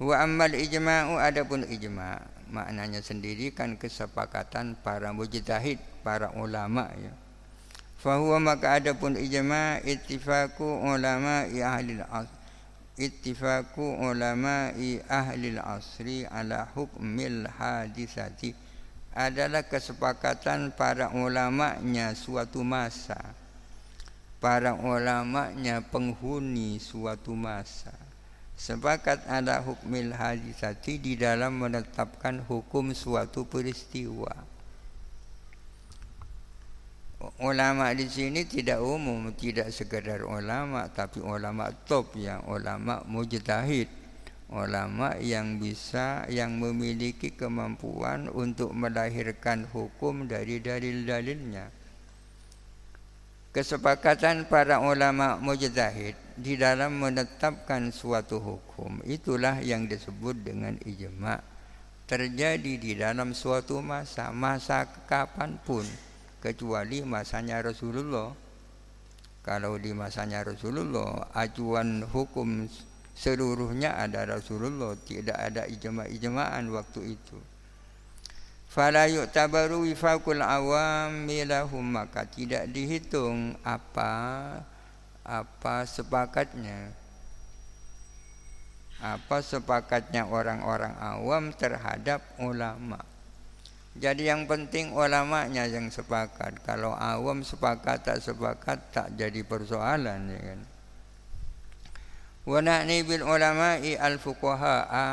Wa 0.00 0.24
ammal 0.24 0.56
ijma'u 0.56 1.20
adapun 1.20 1.68
ijma' 1.68 2.24
maknanya 2.48 3.04
sendiri 3.04 3.52
kan 3.52 3.76
kesepakatan 3.76 4.80
para 4.80 5.12
mujtahid, 5.12 5.76
para 6.00 6.32
ulama 6.40 6.88
ya. 6.96 7.12
Fahuwa 8.00 8.40
maka 8.40 8.80
adapun 8.80 9.20
ijma' 9.20 9.84
ittifaku 9.84 10.88
ulama 10.88 11.44
ahli 11.52 12.00
al 12.00 12.24
ittifaku 12.96 14.00
ulama 14.00 14.72
ahli 15.12 15.52
al-asri 15.52 16.24
ala 16.24 16.64
hukmil 16.72 17.44
hadisati 17.60 18.64
adalah 19.16 19.64
kesepakatan 19.64 20.76
para 20.76 21.08
ulamanya 21.16 22.12
suatu 22.12 22.60
masa. 22.60 23.16
Para 24.36 24.76
ulamanya 24.76 25.80
penghuni 25.80 26.76
suatu 26.76 27.32
masa. 27.32 27.96
Sepakat 28.60 29.24
ada 29.24 29.64
hukmil 29.64 30.12
hadisati 30.12 31.00
di 31.00 31.16
dalam 31.16 31.56
menetapkan 31.56 32.44
hukum 32.44 32.92
suatu 32.92 33.48
peristiwa. 33.48 34.32
Ulama 37.40 37.88
di 37.96 38.04
sini 38.12 38.44
tidak 38.44 38.84
umum 38.84 39.32
tidak 39.32 39.72
sekedar 39.72 40.20
ulama 40.28 40.84
tapi 40.92 41.24
ulama 41.24 41.72
top 41.88 42.12
yang 42.20 42.44
ulama 42.44 43.00
mujtahid 43.08 43.88
ulama 44.50 45.18
yang 45.18 45.58
bisa 45.58 46.22
yang 46.30 46.54
memiliki 46.62 47.34
kemampuan 47.34 48.30
untuk 48.30 48.70
melahirkan 48.70 49.66
hukum 49.74 50.30
dari 50.30 50.62
dalil-dalilnya. 50.62 51.74
Kesepakatan 53.50 54.46
para 54.52 54.84
ulama 54.84 55.40
mujtahid 55.40 56.12
di 56.36 56.60
dalam 56.60 57.00
menetapkan 57.00 57.88
suatu 57.88 58.36
hukum 58.36 59.00
itulah 59.08 59.58
yang 59.64 59.88
disebut 59.88 60.36
dengan 60.44 60.76
ijma. 60.84 61.40
Terjadi 62.06 62.78
di 62.78 62.92
dalam 62.94 63.34
suatu 63.34 63.82
masa, 63.82 64.30
masa 64.30 64.86
kapan 65.10 65.58
pun 65.64 65.82
kecuali 66.38 67.02
masanya 67.02 67.58
Rasulullah. 67.64 68.30
Kalau 69.42 69.74
di 69.80 69.90
masanya 69.90 70.44
Rasulullah 70.46 71.26
acuan 71.34 72.04
hukum 72.06 72.68
seluruhnya 73.16 73.96
ada 73.96 74.28
Rasulullah 74.28 74.92
tidak 75.00 75.34
ada 75.40 75.64
ijma-ijma'an 75.64 76.68
waktu 76.68 77.16
itu. 77.16 77.40
Fala 78.68 79.08
yu'tabaru 79.08 79.88
wifaqul 79.88 80.44
awam 80.44 81.24
milahum 81.24 81.96
maka 81.96 82.28
tidak 82.28 82.68
dihitung 82.68 83.56
apa 83.64 84.12
apa 85.24 85.74
sepakatnya. 85.88 86.92
Apa 89.00 89.40
sepakatnya 89.40 90.28
orang-orang 90.28 90.92
awam 91.00 91.56
terhadap 91.56 92.20
ulama. 92.36 93.00
Jadi 93.96 94.28
yang 94.28 94.44
penting 94.44 94.92
ulamanya 94.92 95.64
yang 95.64 95.88
sepakat. 95.88 96.60
Kalau 96.68 96.92
awam 96.92 97.40
sepakat 97.40 98.04
tak 98.04 98.20
sepakat 98.20 98.92
tak 98.92 99.08
jadi 99.16 99.40
persoalan 99.40 100.20
ya 100.28 100.40
kan 100.52 100.75
Wa 102.46 102.62
na'ni 102.62 103.02
bil 103.02 103.26
ulama'i 103.26 103.98
al 103.98 104.22
fuqaha'a 104.22 105.06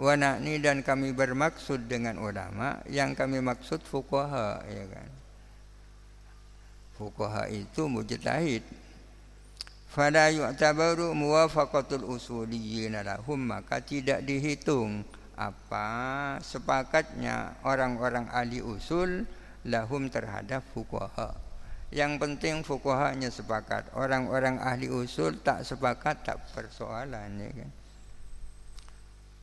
wa 0.00 0.12
na'ni 0.16 0.56
dan 0.64 0.80
kami 0.80 1.12
bermaksud 1.12 1.84
dengan 1.84 2.16
ulama 2.16 2.80
yang 2.88 3.12
kami 3.12 3.44
maksud 3.44 3.84
fuqaha 3.84 4.64
ya 4.64 4.84
kan. 4.88 5.08
Fuqaha 6.96 7.52
itu 7.52 7.84
mujtahid. 7.84 8.64
Fala 9.92 10.32
yu'tabaru 10.32 11.12
muwafaqatul 11.12 12.08
usuliyyin 12.08 12.96
lahum 13.04 13.36
maka 13.36 13.84
tidak 13.84 14.24
dihitung 14.24 15.04
apa 15.36 15.88
sepakatnya 16.40 17.60
orang-orang 17.60 18.24
ahli 18.32 18.64
usul 18.64 19.28
lahum 19.68 20.08
terhadap 20.08 20.64
fuqaha. 20.72 21.49
Yang 21.90 22.22
penting 22.22 22.62
fukuhanya 22.62 23.34
sepakat. 23.34 23.90
Orang-orang 23.98 24.62
ahli 24.62 24.86
usul 24.86 25.42
tak 25.42 25.66
sepakat 25.66 26.22
tak 26.22 26.38
persoalan 26.54 27.34
ya 27.42 27.50
kan. 27.50 27.70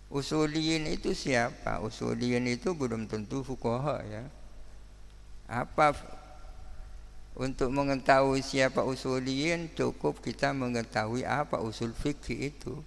Usuliyin 0.08 0.88
itu 0.88 1.12
siapa? 1.12 1.84
Usuliyin 1.84 2.48
itu 2.48 2.72
belum 2.72 3.12
tentu 3.12 3.44
fukuha 3.44 4.08
ya. 4.08 4.24
Apa 5.52 5.92
untuk 7.36 7.70
mengetahui 7.70 8.40
siapa 8.40 8.82
usuliyin 8.88 9.70
cukup 9.76 10.24
kita 10.24 10.56
mengetahui 10.56 11.28
apa 11.28 11.60
usul 11.60 11.92
fikih 11.92 12.56
itu. 12.56 12.80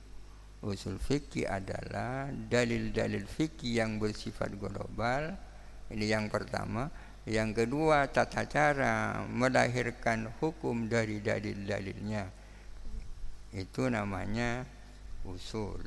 Usul 0.65 0.97
fikih 0.97 1.45
adalah 1.45 2.33
dalil-dalil 2.33 3.29
fikih 3.29 3.85
yang 3.85 4.01
bersifat 4.01 4.57
global. 4.57 5.37
Ini 5.93 6.17
yang 6.17 6.33
pertama. 6.33 6.89
Yang 7.29 7.65
kedua 7.65 8.09
tata 8.09 8.49
cara 8.49 9.21
melahirkan 9.29 10.33
hukum 10.41 10.89
dari 10.89 11.21
dalil-dalilnya. 11.21 12.25
Itu 13.53 13.93
namanya 13.93 14.65
usul. 15.29 15.85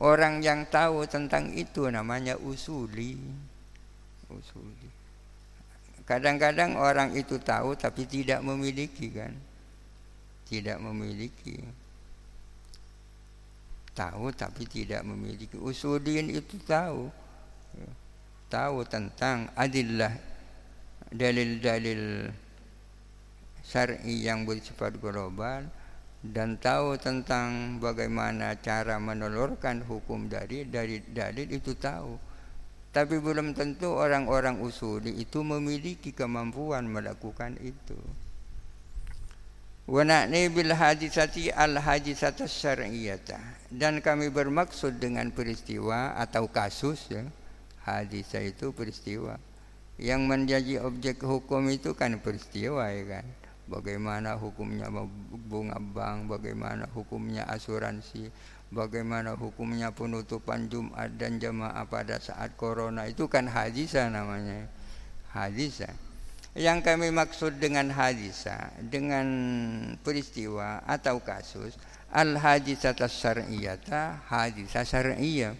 Orang 0.00 0.40
yang 0.40 0.66
tahu 0.66 1.04
tentang 1.04 1.52
itu 1.52 1.86
namanya 1.92 2.34
usuli. 2.40 3.20
Usuli. 4.32 4.88
Kadang-kadang 6.04 6.76
orang 6.80 7.12
itu 7.14 7.38
tahu 7.38 7.76
tapi 7.76 8.08
tidak 8.08 8.40
memiliki 8.40 9.12
kan. 9.12 9.32
Tidak 10.48 10.80
memiliki. 10.80 11.60
Tahu 13.94 14.34
tapi 14.34 14.66
tidak 14.66 15.06
memiliki. 15.06 15.54
Usulin 15.60 16.32
itu 16.34 16.58
tahu. 16.66 17.08
Tahu 18.50 18.76
tentang 18.86 19.50
adillah 19.54 20.33
dalil-dalil 21.14 22.26
syar'i 23.62 24.26
yang 24.26 24.42
bersifat 24.42 24.98
global 24.98 25.70
dan 26.26 26.58
tahu 26.58 26.98
tentang 26.98 27.78
bagaimana 27.78 28.58
cara 28.58 28.98
menelurkan 28.98 29.86
hukum 29.86 30.26
dari 30.26 30.66
dari 30.66 30.98
dalil 31.06 31.46
itu 31.54 31.78
tahu. 31.78 32.18
Tapi 32.94 33.18
belum 33.18 33.58
tentu 33.58 33.90
orang-orang 33.90 34.62
usuli 34.62 35.18
itu 35.18 35.42
memiliki 35.42 36.14
kemampuan 36.14 36.86
melakukan 36.86 37.58
itu. 37.58 37.98
Wa 39.84 40.00
na'ni 40.00 40.48
bil 40.48 40.72
hadisati 40.72 41.52
al 41.52 41.76
hadisata 41.76 42.48
syar'iyyata 42.48 43.36
dan 43.68 44.00
kami 44.00 44.32
bermaksud 44.32 44.96
dengan 44.96 45.28
peristiwa 45.34 46.16
atau 46.16 46.48
kasus 46.48 47.10
ya. 47.12 47.26
Hadisah 47.84 48.40
itu 48.40 48.72
peristiwa 48.72 49.36
yang 50.00 50.26
menjadi 50.26 50.82
objek 50.82 51.22
hukum 51.22 51.70
itu 51.70 51.94
kan 51.94 52.18
peristiwa 52.18 52.90
ya 52.90 53.20
kan? 53.20 53.26
Bagaimana 53.64 54.36
hukumnya 54.36 54.92
bunga 55.48 55.80
bank 55.80 56.28
bagaimana 56.28 56.84
hukumnya 56.92 57.48
asuransi 57.48 58.28
bagaimana 58.74 59.38
hukumnya 59.38 59.94
penutupan 59.94 60.66
Jumat 60.66 61.14
dan 61.14 61.38
jamaah 61.38 61.86
pada 61.86 62.18
saat 62.18 62.58
corona. 62.58 63.06
Itu 63.06 63.30
kan 63.30 63.46
hadisah 63.46 64.10
namanya. 64.10 64.66
Hadisah. 65.30 65.94
Yang 66.54 66.86
kami 66.86 67.10
maksud 67.10 67.58
dengan 67.58 67.90
hadisah 67.90 68.70
dengan 68.78 69.26
peristiwa 70.06 70.86
atau 70.86 71.18
kasus 71.18 71.74
al 72.14 72.38
hadisah 72.38 72.94
syar'iyata 72.94 74.22
hadisah 74.30 74.84
syar'iyah. 74.86 75.54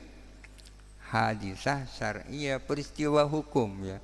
Hadisah 1.11 1.87
syar'iyah 1.91 2.59
peristiwa 2.63 3.27
hukum 3.27 3.71
ya 3.83 3.99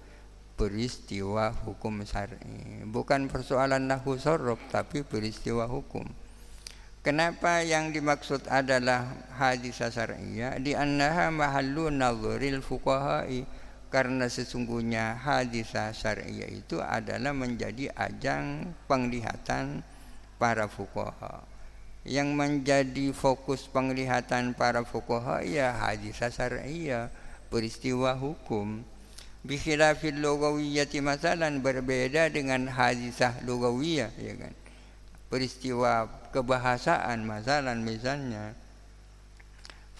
peristiwa 0.60 1.56
hukum 1.64 2.04
syar'i. 2.04 2.84
Bukan 2.84 3.32
persoalan 3.32 3.88
nahu 3.88 4.20
sorof 4.20 4.60
tapi 4.68 5.00
peristiwa 5.00 5.64
hukum. 5.64 6.04
Kenapa 7.00 7.64
yang 7.64 7.96
dimaksud 7.96 8.44
adalah 8.44 9.08
hadis 9.40 9.80
syar'iyah? 9.80 10.60
Di 10.60 10.76
annaha 10.76 11.32
mahallu 11.32 11.88
nadhuril 11.88 12.60
fuqahai. 12.60 13.48
Karena 13.88 14.28
sesungguhnya 14.28 15.16
hadis 15.16 15.72
syar'iyah 15.72 16.52
itu 16.52 16.78
adalah 16.78 17.32
menjadi 17.32 17.88
ajang 17.96 18.76
penglihatan 18.84 19.80
para 20.36 20.68
fuqaha. 20.68 21.40
Yang 22.04 22.28
menjadi 22.36 23.06
fokus 23.16 23.64
penglihatan 23.64 24.52
para 24.52 24.84
fuqaha 24.84 25.40
ya 25.40 25.72
hadis 25.72 26.20
syar'iyyah 26.20 27.08
peristiwa 27.48 28.12
hukum 28.14 28.84
bikhilafil 29.44 30.20
lugawiyyati 30.20 31.00
masalan 31.00 31.64
berbeda 31.64 32.28
dengan 32.28 32.68
hadisah 32.68 33.40
lugawiyah 33.44 34.12
ya 34.20 34.34
kan? 34.36 34.54
Peristiwa 35.30 36.10
kebahasaan 36.34 37.22
masalan 37.22 37.80
misalnya. 37.86 38.52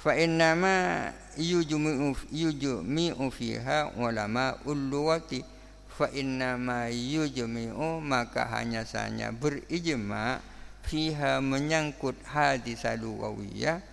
Fa 0.01 0.17
innama 0.17 1.13
yujmi'u 1.37 2.17
yujmi'u 2.33 3.27
fiha 3.31 3.95
ulama 4.01 4.57
ulluwati. 4.67 5.45
Fa 5.93 6.09
innama 6.11 6.89
yujmi'u 6.89 8.01
maka 8.01 8.49
hanya 8.49 8.89
saja 8.89 9.29
berijma 9.31 10.41
fiha 10.89 11.45
menyangkut 11.45 12.17
hadis 12.25 12.83
lugawiyah 12.89 13.90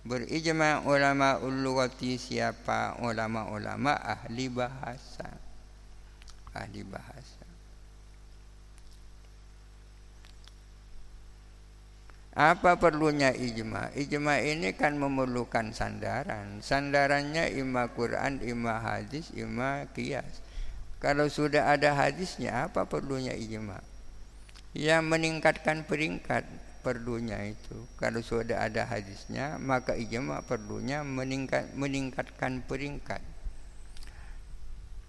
berijma 0.00 0.80
ulama 0.88 1.36
ulluwati 1.44 2.16
siapa 2.16 2.96
ulama-ulama 3.04 3.92
ahli 4.00 4.48
bahasa 4.48 5.28
ahli 6.56 6.80
bahasa 6.84 7.40
Apa 12.30 12.78
perlunya 12.78 13.34
ijma? 13.34 13.90
Ijma 13.90 14.38
ini 14.38 14.70
kan 14.72 14.94
memerlukan 14.94 15.74
sandaran. 15.74 16.62
Sandarannya 16.62 17.50
ima 17.58 17.90
Quran, 17.90 18.38
ima 18.40 18.78
hadis, 18.78 19.34
ima 19.34 19.90
kias. 19.90 20.38
Kalau 21.02 21.26
sudah 21.26 21.74
ada 21.74 21.90
hadisnya, 21.90 22.70
apa 22.70 22.86
perlunya 22.86 23.34
ijma? 23.34 23.82
Yang 24.78 25.04
meningkatkan 25.10 25.82
peringkat 25.82 26.46
perlunya 26.80 27.38
itu. 27.46 27.86
Kalau 28.00 28.24
sudah 28.24 28.64
ada 28.66 28.88
hadisnya, 28.88 29.60
maka 29.60 29.94
ijma 29.94 30.42
perlunya 30.42 31.04
meningkat, 31.06 31.72
meningkatkan 31.76 32.64
peringkat. 32.64 33.20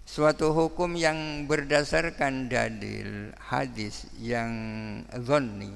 Suatu 0.06 0.52
hukum 0.52 0.92
yang 0.94 1.48
berdasarkan 1.48 2.52
dalil 2.52 3.32
hadis 3.40 4.04
yang 4.20 4.52
zonni, 5.24 5.72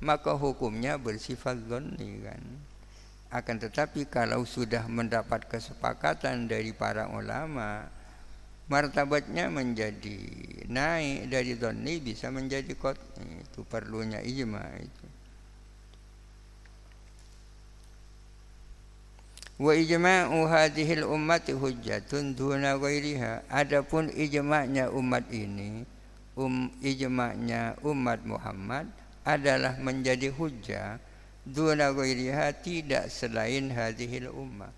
maka 0.00 0.32
hukumnya 0.32 0.96
bersifat 0.96 1.60
dhanni 1.68 2.24
kan 2.24 2.42
akan 3.30 3.56
tetapi 3.62 4.10
kalau 4.10 4.42
sudah 4.42 4.90
mendapat 4.90 5.46
kesepakatan 5.46 6.50
dari 6.50 6.74
para 6.74 7.06
ulama 7.14 7.86
martabatnya 8.66 9.46
menjadi 9.52 10.18
naik 10.66 11.30
dari 11.30 11.54
dhanni 11.54 12.00
bisa 12.02 12.32
menjadi 12.32 12.74
kot 12.74 12.98
itu 13.20 13.62
perlunya 13.68 14.18
ijma 14.24 14.64
itu 14.82 15.06
hadhil 19.60 21.04
ummati 21.04 21.52
hujjatun 21.52 22.32
duna 22.32 22.80
ghairiha 22.80 23.44
adapun 23.52 24.08
ijma'nya 24.08 24.88
umat 24.88 25.28
ini 25.28 25.84
um 26.32 26.72
ijma'nya 26.80 27.76
umat 27.84 28.24
Muhammad 28.24 28.88
adalah 29.20 29.76
menjadi 29.76 30.32
hujah 30.32 30.96
duna 31.44 31.92
ghairiha 31.92 32.56
tidak 32.64 33.12
selain 33.12 33.68
hadhil 33.68 34.32
ummah. 34.32 34.72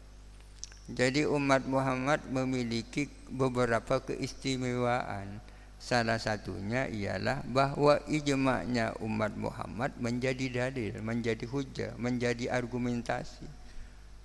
Jadi 0.90 1.30
umat 1.30 1.62
Muhammad 1.70 2.20
memiliki 2.26 3.06
beberapa 3.30 4.02
keistimewaan. 4.02 5.38
Salah 5.82 6.18
satunya 6.18 6.86
ialah 6.86 7.42
bahwa 7.46 7.98
ijma'nya 8.06 8.98
umat 9.02 9.34
Muhammad 9.34 9.90
menjadi 9.98 10.46
dalil, 10.50 10.98
menjadi 11.02 11.42
hujah, 11.46 11.90
menjadi 11.98 12.54
argumentasi. 12.54 13.61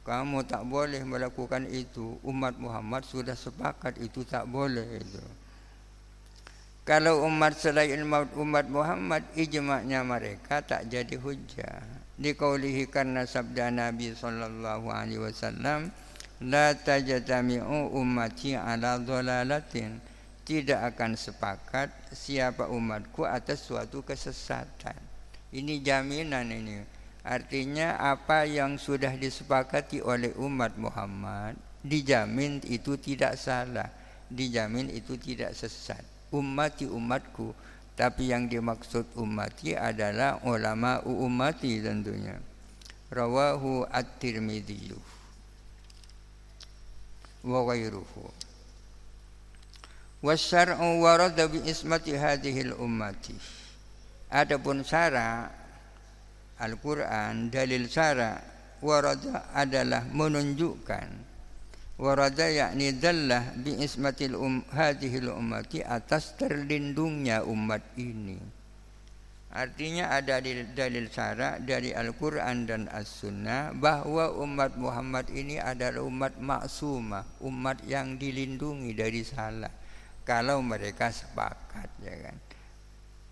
Kamu 0.08 0.48
tak 0.48 0.64
boleh 0.64 1.04
melakukan 1.04 1.68
itu. 1.68 2.16
Umat 2.24 2.56
Muhammad 2.56 3.04
sudah 3.04 3.36
sepakat 3.36 4.00
itu 4.00 4.24
tak 4.24 4.48
boleh 4.48 5.04
itu. 5.04 5.20
Kalau 6.88 7.28
umat 7.28 7.60
selain 7.60 8.00
umat 8.40 8.72
Muhammad 8.72 9.28
ijma'nya 9.36 10.08
mereka 10.08 10.64
tak 10.64 10.88
jadi 10.88 11.20
hujah. 11.20 11.84
Dikaulihi 12.16 12.88
karena 12.88 13.28
sabda 13.28 13.68
Nabi 13.68 14.16
sallallahu 14.16 14.88
alaihi 14.88 15.20
wasallam 15.20 15.92
la 16.40 16.72
tajtami'u 16.72 17.92
ummati 17.92 18.56
ala 18.56 18.96
dhalalatin 19.04 20.00
tidak 20.48 20.96
akan 20.96 21.20
sepakat 21.20 21.92
siapa 22.16 22.72
umatku 22.72 23.28
atas 23.28 23.68
suatu 23.68 24.00
kesesatan. 24.08 24.96
Ini 25.52 25.84
jaminan 25.84 26.48
ini. 26.48 26.97
Artinya 27.28 28.00
apa 28.00 28.48
yang 28.48 28.80
sudah 28.80 29.12
disepakati 29.20 30.00
oleh 30.00 30.32
umat 30.40 30.80
Muhammad 30.80 31.60
dijamin 31.84 32.64
itu 32.64 32.96
tidak 32.96 33.36
salah, 33.36 33.92
dijamin 34.32 34.88
itu 34.88 35.20
tidak 35.20 35.52
sesat. 35.52 36.00
Ummati 36.32 36.88
umatku 36.88 37.52
tapi 38.00 38.32
yang 38.32 38.48
dimaksud 38.48 39.12
ummati 39.20 39.76
adalah 39.76 40.40
ulama 40.48 41.04
ummati 41.04 41.84
tentunya. 41.84 42.40
Rawahu 43.12 43.88
at-tirmidzi 43.92 44.96
wa 47.48 47.64
ghairuhu 47.64 48.28
wasyar'u 50.20 51.00
warada 51.00 51.48
bi 51.48 51.64
ismati 51.64 52.18
hadhihi 52.18 52.74
al-ummati 52.74 53.38
adapun 54.28 54.84
syara 54.84 55.48
Al-Quran 56.58 57.54
dalil 57.54 57.86
syara 57.86 58.42
warada 58.82 59.54
adalah 59.54 60.06
menunjukkan 60.10 61.08
warada 61.98 62.46
yakni 62.50 62.98
dallah 62.98 63.54
bi 63.58 63.78
ismatil 63.82 64.38
um 64.38 64.66
hadhil 64.74 65.34
ummati 65.34 65.86
atas 65.86 66.34
terlindungnya 66.38 67.46
umat 67.46 67.82
ini. 67.98 68.38
Artinya 69.54 70.14
ada 70.14 70.38
dalil 70.42 71.10
syarak 71.10 71.66
dari 71.66 71.90
Al-Quran 71.90 72.70
dan 72.70 72.86
As-Sunnah 72.94 73.74
bahwa 73.74 74.30
umat 74.46 74.78
Muhammad 74.78 75.34
ini 75.34 75.58
adalah 75.58 76.06
umat 76.06 76.38
maksumah 76.38 77.26
umat 77.42 77.82
yang 77.86 78.22
dilindungi 78.22 78.94
dari 78.94 79.26
salah. 79.26 79.72
Kalau 80.28 80.62
mereka 80.62 81.10
sepakat 81.10 81.90
ya 82.04 82.16
kan 82.30 82.47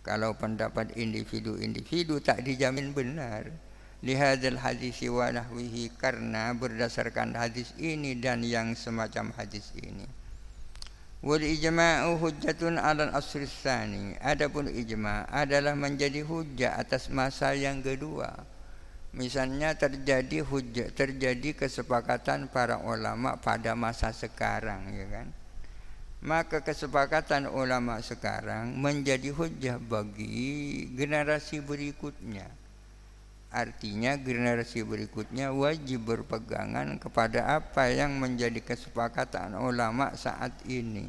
kalau 0.06 0.38
pendapat 0.38 0.94
individu-individu 0.94 2.22
tak 2.22 2.46
dijamin 2.46 2.94
benar. 2.94 3.50
Lihadal 4.06 4.62
hadis 4.62 5.02
wa 5.10 5.34
nahwihi 5.34 5.90
karena 5.98 6.54
berdasarkan 6.54 7.34
hadis 7.34 7.74
ini 7.82 8.14
dan 8.14 8.46
yang 8.46 8.78
semacam 8.78 9.34
hadis 9.34 9.74
ini. 9.74 10.06
Wal 11.26 11.42
ijma'u 11.42 12.22
hujjatun 12.22 12.78
asri 12.78 13.50
tsani. 13.50 14.14
Adapun 14.22 14.70
ijma' 14.70 15.26
adalah 15.26 15.74
menjadi 15.74 16.22
hujjah 16.22 16.78
atas 16.78 17.10
masa 17.10 17.58
yang 17.58 17.82
kedua. 17.82 18.46
Misalnya 19.18 19.74
terjadi 19.74 20.46
hujjah 20.46 20.94
terjadi 20.94 21.58
kesepakatan 21.58 22.46
para 22.54 22.78
ulama 22.86 23.42
pada 23.42 23.74
masa 23.74 24.14
sekarang 24.14 24.92
ya 24.92 25.08
kan 25.08 25.28
maka 26.24 26.64
kesepakatan 26.64 27.52
ulama 27.52 28.00
sekarang 28.00 28.76
menjadi 28.78 29.34
hujjah 29.34 29.82
bagi 29.82 30.88
generasi 30.94 31.60
berikutnya 31.60 32.48
Artinya 33.56 34.20
generasi 34.20 34.84
berikutnya 34.84 35.56
wajib 35.56 36.12
berpegangan 36.12 37.00
kepada 37.00 37.56
apa 37.56 37.88
yang 37.88 38.20
menjadi 38.20 38.60
kesepakatan 38.60 39.56
ulama 39.56 40.12
saat 40.20 40.52
ini. 40.68 41.08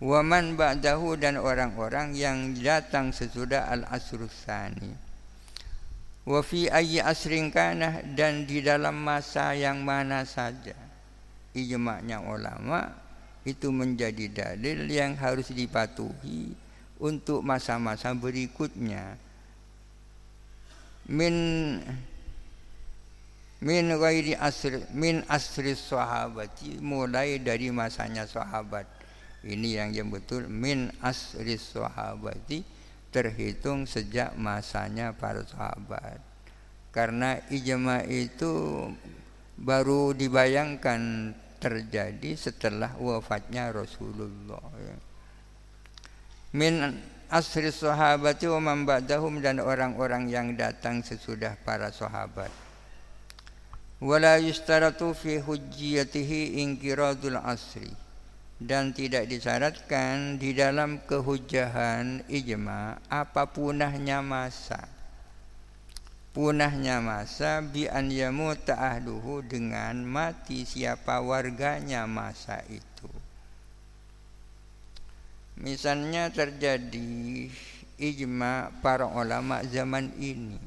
Waman 0.00 0.56
ba'dahu 0.56 1.20
dan 1.20 1.36
orang-orang 1.36 2.16
yang 2.16 2.56
datang 2.56 3.12
sesudah 3.12 3.68
al-asrusani. 3.68 4.96
Wa 6.24 6.40
fi 6.40 6.72
ayyi 6.72 7.04
asrin 7.04 7.52
kana 7.52 8.00
dan 8.16 8.48
di 8.48 8.64
dalam 8.64 8.96
masa 9.04 9.52
yang 9.52 9.84
mana 9.84 10.24
saja. 10.24 10.72
Ijma'nya 11.52 12.24
ulama 12.24 12.88
itu 13.44 13.68
menjadi 13.68 14.26
dalil 14.32 14.88
yang 14.88 15.14
harus 15.20 15.52
dipatuhi 15.52 16.56
untuk 16.96 17.44
masa-masa 17.44 18.16
berikutnya. 18.16 19.20
Min 21.04 21.36
min 23.60 23.84
ghairi 23.92 24.32
asri 24.32 24.80
min 24.96 25.20
asri 25.28 25.76
sahabati 25.76 26.80
mulai 26.80 27.36
dari 27.36 27.68
masanya 27.68 28.24
sahabat. 28.24 28.88
Ini 29.44 29.84
yang 29.84 29.90
yang 29.92 30.08
betul 30.08 30.48
min 30.48 30.88
asri 31.04 31.60
sahabati 31.60 32.64
terhitung 33.12 33.84
sejak 33.84 34.32
masanya 34.40 35.12
para 35.12 35.44
sahabat. 35.44 36.16
Karena 36.88 37.36
ijma 37.52 38.08
itu 38.08 38.88
baru 39.60 40.16
dibayangkan 40.16 41.34
terjadi 41.64 42.36
setelah 42.36 42.92
wafatnya 43.00 43.72
Rasulullah 43.72 44.60
min 46.54 46.94
asri 47.32 47.72
sahabati 47.72 48.46
wa 48.46 48.60
man 48.62 48.86
ba'dahum 48.86 49.42
dan 49.42 49.58
orang-orang 49.58 50.30
yang 50.30 50.54
datang 50.54 51.02
sesudah 51.02 51.58
para 51.66 51.90
sahabat. 51.90 52.52
Wala 53.98 54.38
yustaratu 54.38 55.16
fi 55.18 55.42
hujjiyatihi 55.42 56.62
inqiradul 56.62 57.42
asri. 57.42 57.90
Dan 58.54 58.94
tidak 58.94 59.26
disyaratkan 59.26 60.38
di 60.38 60.54
dalam 60.54 61.02
kehujahan 61.02 62.22
ijma 62.30 63.02
apa 63.10 63.50
punahnya 63.50 64.22
masa 64.22 64.93
punahnya 66.34 66.98
masa 66.98 67.62
bi 67.62 67.86
an 67.86 68.10
yamuta 68.10 68.74
ahluhu 68.74 69.46
dengan 69.46 70.02
mati 70.02 70.66
siapa 70.66 71.22
warganya 71.22 72.10
masa 72.10 72.58
itu. 72.66 73.06
Misalnya 75.54 76.34
terjadi 76.34 77.46
ijma 78.02 78.74
para 78.82 79.06
ulama 79.06 79.62
zaman 79.62 80.10
ini. 80.18 80.58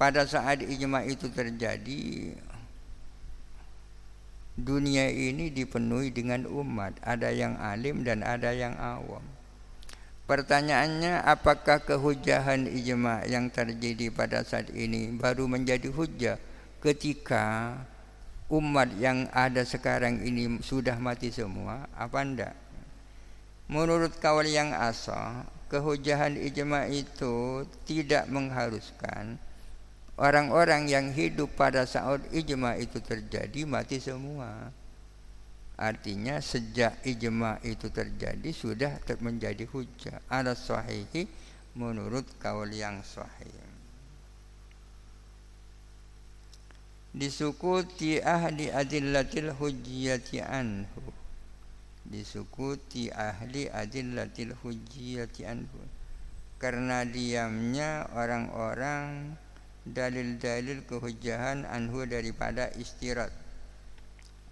Pada 0.00 0.24
saat 0.24 0.64
ijma 0.64 1.04
itu 1.04 1.28
terjadi 1.28 2.32
dunia 4.56 5.12
ini 5.12 5.52
dipenuhi 5.52 6.08
dengan 6.08 6.48
umat. 6.48 6.96
Ada 7.04 7.28
yang 7.36 7.60
alim 7.60 8.00
dan 8.00 8.24
ada 8.24 8.56
yang 8.56 8.72
awam 8.80 9.37
pertanyaannya 10.28 11.24
apakah 11.24 11.80
kehujahan 11.80 12.68
ijma 12.68 13.24
yang 13.24 13.48
terjadi 13.48 14.12
pada 14.12 14.44
saat 14.44 14.68
ini 14.76 15.08
baru 15.16 15.48
menjadi 15.48 15.88
hujah 15.88 16.36
ketika 16.84 17.74
umat 18.52 18.92
yang 19.00 19.24
ada 19.32 19.64
sekarang 19.64 20.20
ini 20.20 20.60
sudah 20.60 21.00
mati 21.00 21.32
semua 21.32 21.88
apa 21.96 22.20
enggak 22.20 22.54
menurut 23.72 24.12
kawan 24.20 24.46
yang 24.46 24.70
asal 24.76 25.48
kehujahan 25.72 26.36
ijma 26.36 26.86
itu 26.92 27.64
tidak 27.88 28.28
mengharuskan 28.28 29.40
Orang-orang 30.18 30.90
yang 30.90 31.14
hidup 31.14 31.54
pada 31.54 31.86
saat 31.86 32.26
ijma 32.34 32.74
itu 32.74 32.98
terjadi 32.98 33.62
mati 33.62 34.02
semua. 34.02 34.74
Artinya 35.78 36.42
sejak 36.42 37.06
ijma 37.06 37.62
itu 37.62 37.86
terjadi 37.86 38.50
sudah 38.50 38.98
menjadi 39.22 39.62
hujah. 39.70 40.18
Ada 40.26 40.58
sahihi 40.58 41.30
menurut 41.78 42.26
kaul 42.42 42.66
yang 42.74 42.98
sahih. 43.06 43.54
Disukuti 47.14 48.18
ahli 48.18 48.74
adillatil 48.74 49.54
hujjiyati 49.54 50.42
anhu. 50.42 51.14
Disukuti 52.02 53.14
ahli 53.14 53.70
adillatil 53.70 54.58
hujjiyati 54.58 55.46
anhu. 55.46 55.78
Karena 56.58 57.06
diamnya 57.06 58.10
orang-orang 58.18 59.38
dalil-dalil 59.86 60.82
kehujahan 60.90 61.64
anhu 61.70 62.02
daripada 62.02 62.66
istirat 62.74 63.30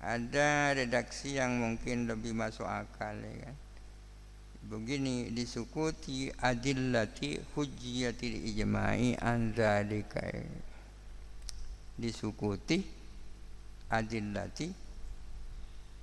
ada 0.01 0.77
redaksi 0.77 1.41
yang 1.41 1.57
mungkin 1.61 2.09
lebih 2.11 2.37
masuk 2.37 2.69
akal 2.69 3.17
ya 3.17 3.49
kan? 3.49 3.57
Begini 4.67 5.31
disukuti 5.31 6.27
adillati 6.43 7.39
hujjiyatil 7.55 8.51
ijma'i 8.51 9.15
an 9.23 9.55
dzalika 9.55 10.27
disukuti 11.95 12.83
adillati 13.87 14.67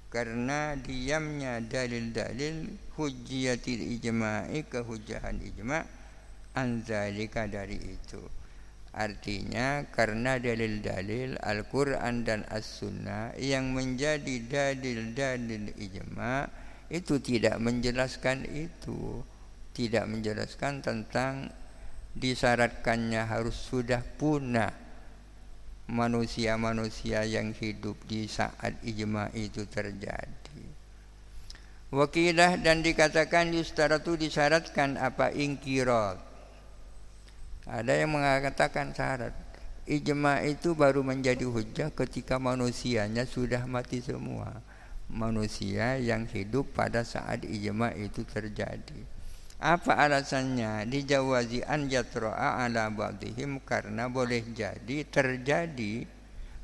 karena 0.08 0.80
diamnya 0.80 1.60
dalil-dalil 1.60 2.72
hujjiyatil 2.96 4.00
ijma'i 4.00 4.64
kehujahan 4.64 5.42
ijma' 5.44 5.84
an 6.56 6.86
dzalika 6.86 7.50
dari 7.50 7.76
itu 7.76 8.22
Artinya 8.94 9.90
karena 9.90 10.38
dalil-dalil 10.38 11.42
Al-Quran 11.42 12.22
dan 12.22 12.46
As-Sunnah 12.46 13.34
yang 13.42 13.74
menjadi 13.74 14.38
dalil-dalil 14.46 15.74
ijma 15.82 16.46
itu 16.94 17.18
tidak 17.18 17.58
menjelaskan 17.58 18.46
itu, 18.54 19.26
tidak 19.74 20.06
menjelaskan 20.06 20.86
tentang 20.86 21.50
disyaratkannya 22.14 23.26
harus 23.26 23.58
sudah 23.58 24.06
punah 24.22 24.70
manusia-manusia 25.90 27.26
yang 27.26 27.50
hidup 27.50 27.98
di 28.06 28.30
saat 28.30 28.78
ijma 28.86 29.34
itu 29.34 29.66
terjadi. 29.66 30.62
Wakilah 31.90 32.62
dan 32.62 32.86
dikatakan 32.86 33.58
yustaratu 33.58 34.22
disyaratkan 34.22 35.02
apa? 35.02 35.34
Ingkirat 35.34 36.33
ada 37.64 37.96
yang 37.96 38.12
mengatakan 38.12 38.92
syarat 38.92 39.32
ijma 39.88 40.44
itu 40.48 40.76
baru 40.76 41.04
menjadi 41.04 41.44
hujah 41.44 41.92
ketika 41.92 42.40
manusianya 42.40 43.28
sudah 43.28 43.68
mati 43.68 44.00
semua. 44.00 44.64
Manusia 45.14 46.00
yang 46.00 46.26
hidup 46.26 46.74
pada 46.74 47.04
saat 47.04 47.44
ijma 47.44 47.92
itu 47.94 48.24
terjadi. 48.24 49.04
Apa 49.64 49.96
alasannya? 49.96 50.84
Dijawazi 50.90 51.64
an 51.64 51.88
yatra'a 51.88 52.68
ala 52.68 52.92
ba'dihim 52.92 53.64
karena 53.64 54.12
boleh 54.12 54.44
jadi 54.52 55.08
terjadi 55.08 56.04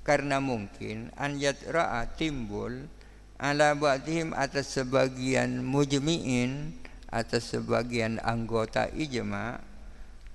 karena 0.04 0.44
mungkin 0.44 1.14
an 1.16 1.40
yatra'a 1.40 2.12
timbul 2.20 2.92
ala 3.40 3.72
ba'dihim 3.72 4.36
atas 4.36 4.76
sebagian 4.76 5.64
mujmi'in 5.64 6.76
atas 7.08 7.56
sebagian 7.56 8.20
anggota 8.20 8.92
ijma' 8.92 9.69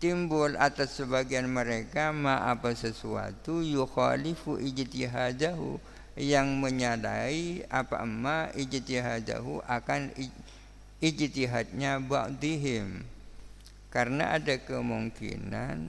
timbul 0.05 0.53
atas 0.61 1.01
sebagian 1.01 1.49
mereka 1.49 2.13
ma 2.13 2.53
apa 2.53 2.77
sesuatu 2.77 3.65
yukhalifu 3.65 4.61
ijtihadahu 4.61 5.81
yang 6.21 6.61
menyadai 6.61 7.65
apa 7.73 8.05
amma 8.05 8.53
ijtihadahu 8.53 9.65
akan 9.65 10.13
ijtihadnya 11.01 12.05
ba'dihim. 12.05 13.01
Karena 13.89 14.37
ada 14.37 14.61
kemungkinan 14.61 15.81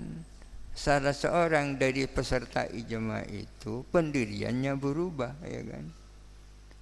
salah 0.71 1.11
seorang 1.11 1.75
dari 1.75 2.07
peserta 2.07 2.63
ijma 2.71 3.27
itu 3.27 3.83
pendiriannya 3.91 4.79
berubah 4.79 5.35
ya 5.43 5.59
kan? 5.75 5.91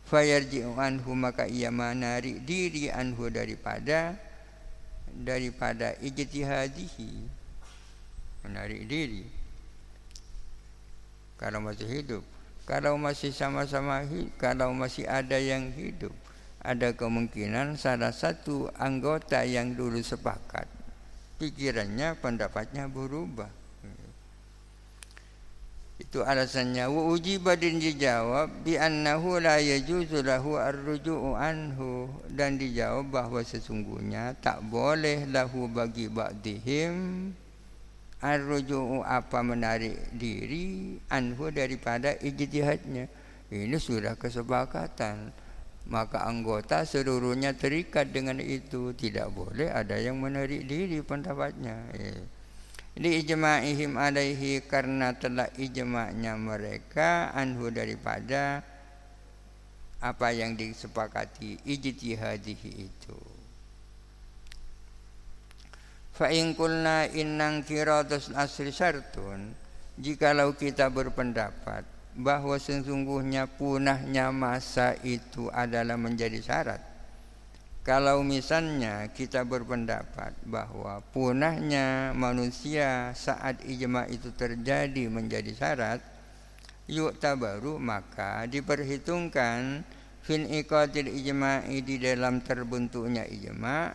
Fayarji'u 0.06 0.78
anhu 0.78 1.18
maka 1.18 1.50
ia 1.50 1.74
menarik 1.74 2.46
diri 2.46 2.94
anhu 2.94 3.34
daripada 3.34 4.22
daripada 5.22 5.93
ijtihadihi 6.01 7.11
menarik 8.43 8.82
diri. 8.89 9.24
Kalau 11.38 11.61
masih 11.61 11.89
hidup 11.89 12.24
kalau 12.64 12.95
masih 12.95 13.36
sama-sama 13.36 14.07
kalau 14.39 14.72
masih 14.72 15.03
ada 15.03 15.36
yang 15.36 15.68
hidup 15.76 16.16
ada 16.64 16.95
kemungkinan 16.95 17.76
salah 17.76 18.16
satu 18.16 18.72
anggota 18.80 19.43
yang 19.43 19.76
dulu 19.76 19.99
sepakat 19.99 20.64
pikirannya 21.43 22.16
pendapatnya 22.24 22.88
berubah 22.88 23.51
itu 26.14 26.22
alasannya. 26.22 26.86
Wa 26.93 27.09
ujiba 27.09 27.57
dan 27.57 27.82
dijawab 27.82 28.61
bi 28.61 28.78
annahu 28.78 29.41
la 29.41 29.57
yajuzu 29.57 30.22
lahu 30.22 30.61
ar-ruju'u 30.61 31.34
anhu. 31.34 32.05
Dan 32.30 32.61
dijawab 32.61 33.09
bahwa 33.09 33.41
sesungguhnya 33.41 34.38
tak 34.38 34.61
boleh 34.70 35.26
lahu 35.26 35.66
bagi 35.66 36.14
ba'dihim 36.14 37.34
ar-ruju'u 38.22 39.01
apa 39.01 39.41
menarik 39.41 39.97
diri 40.14 41.01
anhu 41.09 41.49
daripada 41.49 42.14
ijtihadnya. 42.22 43.09
Ini 43.49 43.78
sudah 43.82 44.14
kesepakatan. 44.14 45.34
Maka 45.84 46.30
anggota 46.30 46.86
seluruhnya 46.86 47.57
terikat 47.57 48.14
dengan 48.14 48.38
itu. 48.38 48.93
Tidak 48.93 49.34
boleh 49.34 49.74
ada 49.74 49.97
yang 49.97 50.22
menarik 50.22 50.61
diri 50.70 51.01
pendapatnya. 51.01 51.89
Eh 51.97 52.43
li 52.94 53.26
ijma'ihim 53.26 53.98
alaihi 53.98 54.62
karena 54.70 55.18
telah 55.18 55.50
ijma'nya 55.58 56.38
mereka 56.38 57.34
anhu 57.34 57.74
daripada 57.74 58.62
apa 60.04 60.28
yang 60.36 60.54
disepakati 60.54 61.58
ijtihadihi 61.66 62.72
itu. 62.78 63.20
Fa 66.14 66.30
in 66.30 66.54
qulna 66.54 67.10
innang 67.10 67.66
kiratus 67.66 68.30
asri 68.38 68.70
syartun 68.70 69.58
jikalau 69.98 70.54
kita 70.54 70.86
berpendapat 70.94 71.82
bahwa 72.14 72.62
sesungguhnya 72.62 73.50
punahnya 73.50 74.30
masa 74.30 74.94
itu 75.02 75.50
adalah 75.50 75.98
menjadi 75.98 76.38
syarat 76.38 76.93
kalau 77.84 78.24
misalnya 78.24 79.12
kita 79.12 79.44
berpendapat 79.44 80.32
bahwa 80.48 81.04
punahnya 81.12 82.16
manusia 82.16 83.12
saat 83.12 83.60
ijma 83.68 84.08
itu 84.08 84.32
terjadi 84.32 85.12
menjadi 85.12 85.52
syarat, 85.52 86.00
yuk 86.88 87.20
tabaru 87.20 87.76
maka 87.84 88.48
diperhitungkan 88.48 89.84
fin 90.24 90.48
iqatil 90.48 91.12
ijma'i 91.12 91.84
di 91.84 92.00
dalam 92.00 92.40
terbentuknya 92.40 93.28
ijma 93.28 93.92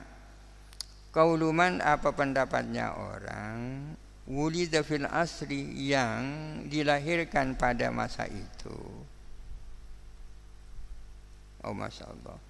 Kauluman 1.08 1.80
apa 1.80 2.12
pendapatnya 2.12 2.92
orang 2.92 3.90
wulida 4.28 4.84
fil 4.84 5.08
asri 5.08 5.88
yang 5.88 6.22
dilahirkan 6.68 7.56
pada 7.56 7.88
masa 7.88 8.28
itu. 8.28 8.76
Oh 11.64 11.72
Masya 11.72 12.12
Allah. 12.12 12.47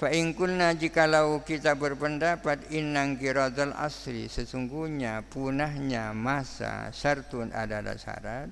Fa'in 0.00 0.32
kulna 0.32 0.72
jikalau 0.72 1.44
kita 1.44 1.76
berpendapat 1.76 2.72
innang 2.72 3.20
kiradal 3.20 3.76
asri 3.76 4.32
sesungguhnya 4.32 5.20
punahnya 5.28 6.16
masa 6.16 6.88
syartun 6.88 7.52
adalah 7.52 8.00
syarat. 8.00 8.48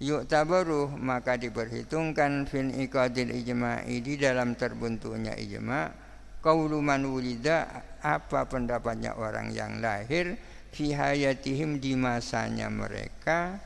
Yuk 0.00 0.24
tabaruh 0.24 0.96
maka 0.96 1.36
diperhitungkan 1.36 2.48
fin 2.48 2.72
ikadil 2.72 3.36
ijma'i 3.36 4.00
di 4.00 4.16
dalam 4.16 4.56
terbentuknya 4.56 5.36
ijma' 5.36 5.92
qaulu 6.40 6.80
man 6.80 7.04
wulida 7.04 7.84
apa 8.00 8.48
pendapatnya 8.48 9.12
orang 9.12 9.52
yang 9.52 9.84
lahir? 9.84 10.40
Fi 10.72 10.96
hayatihim 10.96 11.84
di 11.84 12.00
masanya 12.00 12.72
mereka. 12.72 13.60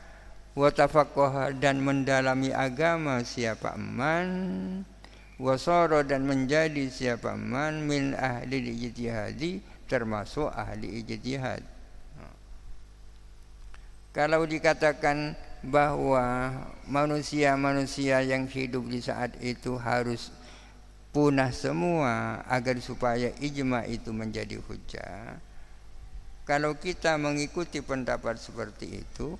Wa 0.59 0.75
dan 1.55 1.79
mendalami 1.79 2.51
agama 2.51 3.23
siapa 3.23 3.79
man 3.79 4.27
wasara 5.41 6.05
dan 6.05 6.29
menjadi 6.29 6.85
siapa 6.93 7.33
man 7.33 7.89
min 7.89 8.13
ahli 8.13 8.61
ijtihadi 8.77 9.57
termasuk 9.89 10.53
ahli 10.53 11.01
ijtihad 11.01 11.65
kalau 14.11 14.43
dikatakan 14.43 15.39
bahwa 15.63 16.51
manusia-manusia 16.83 18.19
yang 18.25 18.43
hidup 18.43 18.83
di 18.91 18.99
saat 18.99 19.39
itu 19.39 19.79
harus 19.79 20.35
punah 21.15 21.55
semua 21.55 22.43
agar 22.43 22.75
supaya 22.83 23.31
ijma 23.39 23.87
itu 23.87 24.11
menjadi 24.11 24.59
hujah. 24.59 25.39
Kalau 26.43 26.75
kita 26.75 27.15
mengikuti 27.15 27.79
pendapat 27.79 28.35
seperti 28.35 28.99
itu, 28.99 29.39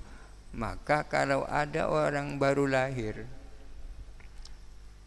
maka 0.56 1.04
kalau 1.04 1.44
ada 1.44 1.92
orang 1.92 2.40
baru 2.40 2.64
lahir 2.64 3.28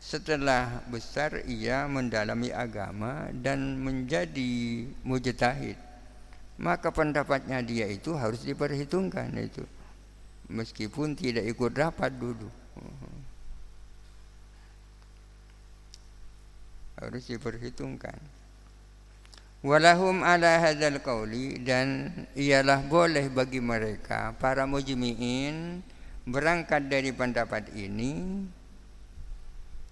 setelah 0.06 0.86
besar 0.86 1.42
ia 1.50 1.90
mendalami 1.90 2.54
agama 2.54 3.34
dan 3.34 3.82
menjadi 3.82 4.86
mujtahid, 5.02 5.82
maka 6.62 6.94
pendapatnya 6.94 7.66
dia 7.66 7.90
itu 7.90 8.14
harus 8.14 8.46
diperhitungkan 8.46 9.34
itu. 9.34 9.66
Meskipun 10.46 11.18
tidak 11.18 11.50
ikut 11.50 11.74
rapat 11.74 12.14
dulu. 12.14 12.46
harus 17.00 17.28
diperhitungkan. 17.28 18.16
Walahum 19.66 20.22
ala 20.22 20.62
hadzal 20.62 21.02
qauli 21.02 21.58
dan 21.60 22.14
ialah 22.38 22.86
boleh 22.86 23.28
bagi 23.34 23.58
mereka 23.58 24.38
para 24.38 24.70
mujmi'in 24.70 25.82
berangkat 26.30 26.86
dari 26.86 27.10
pendapat 27.10 27.74
ini 27.74 28.46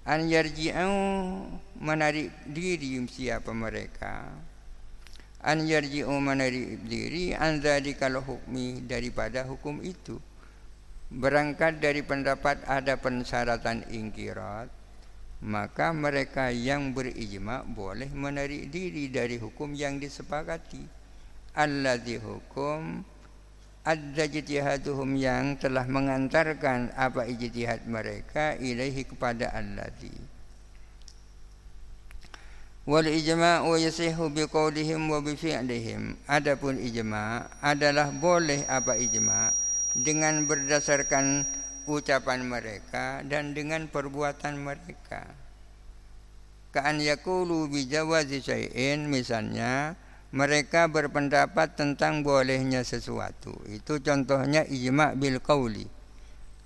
an 0.04 0.28
yarji'u 0.28 0.91
menarik 1.80 2.32
diri 2.47 2.99
siapa 3.08 3.51
mereka. 3.56 4.28
An 5.43 5.64
yarji'u 5.64 6.12
menarik 6.20 6.84
diri 6.88 7.36
an 7.36 7.60
dzalikal 7.60 8.20
hukmi 8.24 8.84
daripada 8.84 9.43
hukum 9.43 9.80
itu. 9.84 10.20
Berangkat 11.14 11.78
dari 11.84 12.01
pendapat 12.01 12.64
ada 12.66 12.97
pensyaratan 12.97 13.86
ingkirat 13.91 14.84
maka 15.43 15.91
mereka 15.91 16.56
yang 16.56 16.95
berijma 16.95 17.68
boleh 17.68 18.08
menarik 18.16 18.72
diri 18.72 19.12
dari 19.12 19.36
hukum 19.36 19.76
yang 19.76 19.99
disepakati. 19.99 20.80
Alladzi 21.54 22.16
hukum 22.18 23.04
ada 23.84 24.24
ijtihaduhum 24.24 25.20
yang 25.20 25.60
telah 25.60 25.84
mengantarkan 25.88 26.96
apa 26.96 27.28
ijtihad 27.28 27.84
mereka 27.86 28.56
ilaihi 28.56 29.04
kepada 29.04 29.52
alladzi 29.52 30.16
wal 32.84 33.08
ijma'u 33.08 33.80
yasihu 33.80 34.28
biqaulihim 34.28 35.08
wa 35.08 35.24
bi 35.24 35.40
fi'lihim 35.40 36.20
adapun 36.28 36.76
ijma' 36.76 37.64
adalah 37.64 38.12
boleh 38.12 38.68
apa 38.68 39.00
ijma' 39.00 39.56
dengan 39.96 40.44
berdasarkan 40.44 41.48
ucapan 41.88 42.44
mereka 42.48 43.22
dan 43.28 43.52
dengan 43.52 43.88
perbuatan 43.92 44.60
mereka. 44.60 45.28
Ka'an 46.74 46.98
yakulu 46.98 47.70
bijawazi 47.70 48.42
syai'in 48.42 49.06
misalnya 49.06 49.94
mereka 50.34 50.90
berpendapat 50.90 51.78
tentang 51.78 52.26
bolehnya 52.26 52.82
sesuatu. 52.82 53.54
Itu 53.70 54.02
contohnya 54.02 54.66
ijma' 54.66 55.14
bil 55.14 55.38
qawli. 55.38 55.86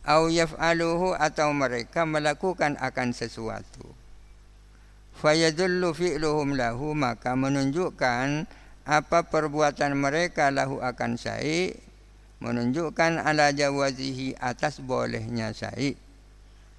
Au 0.07 0.31
yaf'aluhu 0.31 1.11
atau 1.19 1.51
mereka 1.51 2.07
melakukan 2.07 2.79
akan 2.79 3.11
sesuatu. 3.11 3.83
Fayadullu 5.19 5.91
fi'luhum 5.91 6.55
lahu 6.55 6.95
maka 6.95 7.35
menunjukkan 7.35 8.47
apa 8.87 9.19
perbuatan 9.27 9.99
mereka 9.99 10.47
lahu 10.47 10.79
akan 10.79 11.19
syai' 11.19 11.75
menunjukkan 12.39 13.19
ala 13.19 13.51
jawazihi 13.51 14.39
atas 14.39 14.79
bolehnya 14.79 15.51
syahid. 15.51 15.99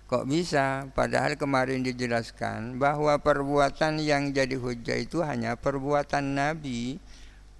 Kok 0.09 0.25
bisa? 0.25 0.89
Padahal 0.97 1.37
kemarin 1.37 1.85
dijelaskan 1.85 2.81
bahwa 2.81 3.21
perbuatan 3.21 4.01
yang 4.01 4.33
jadi 4.33 4.57
hujah 4.57 4.97
itu 4.97 5.21
hanya 5.21 5.53
perbuatan 5.53 6.33
Nabi. 6.33 6.97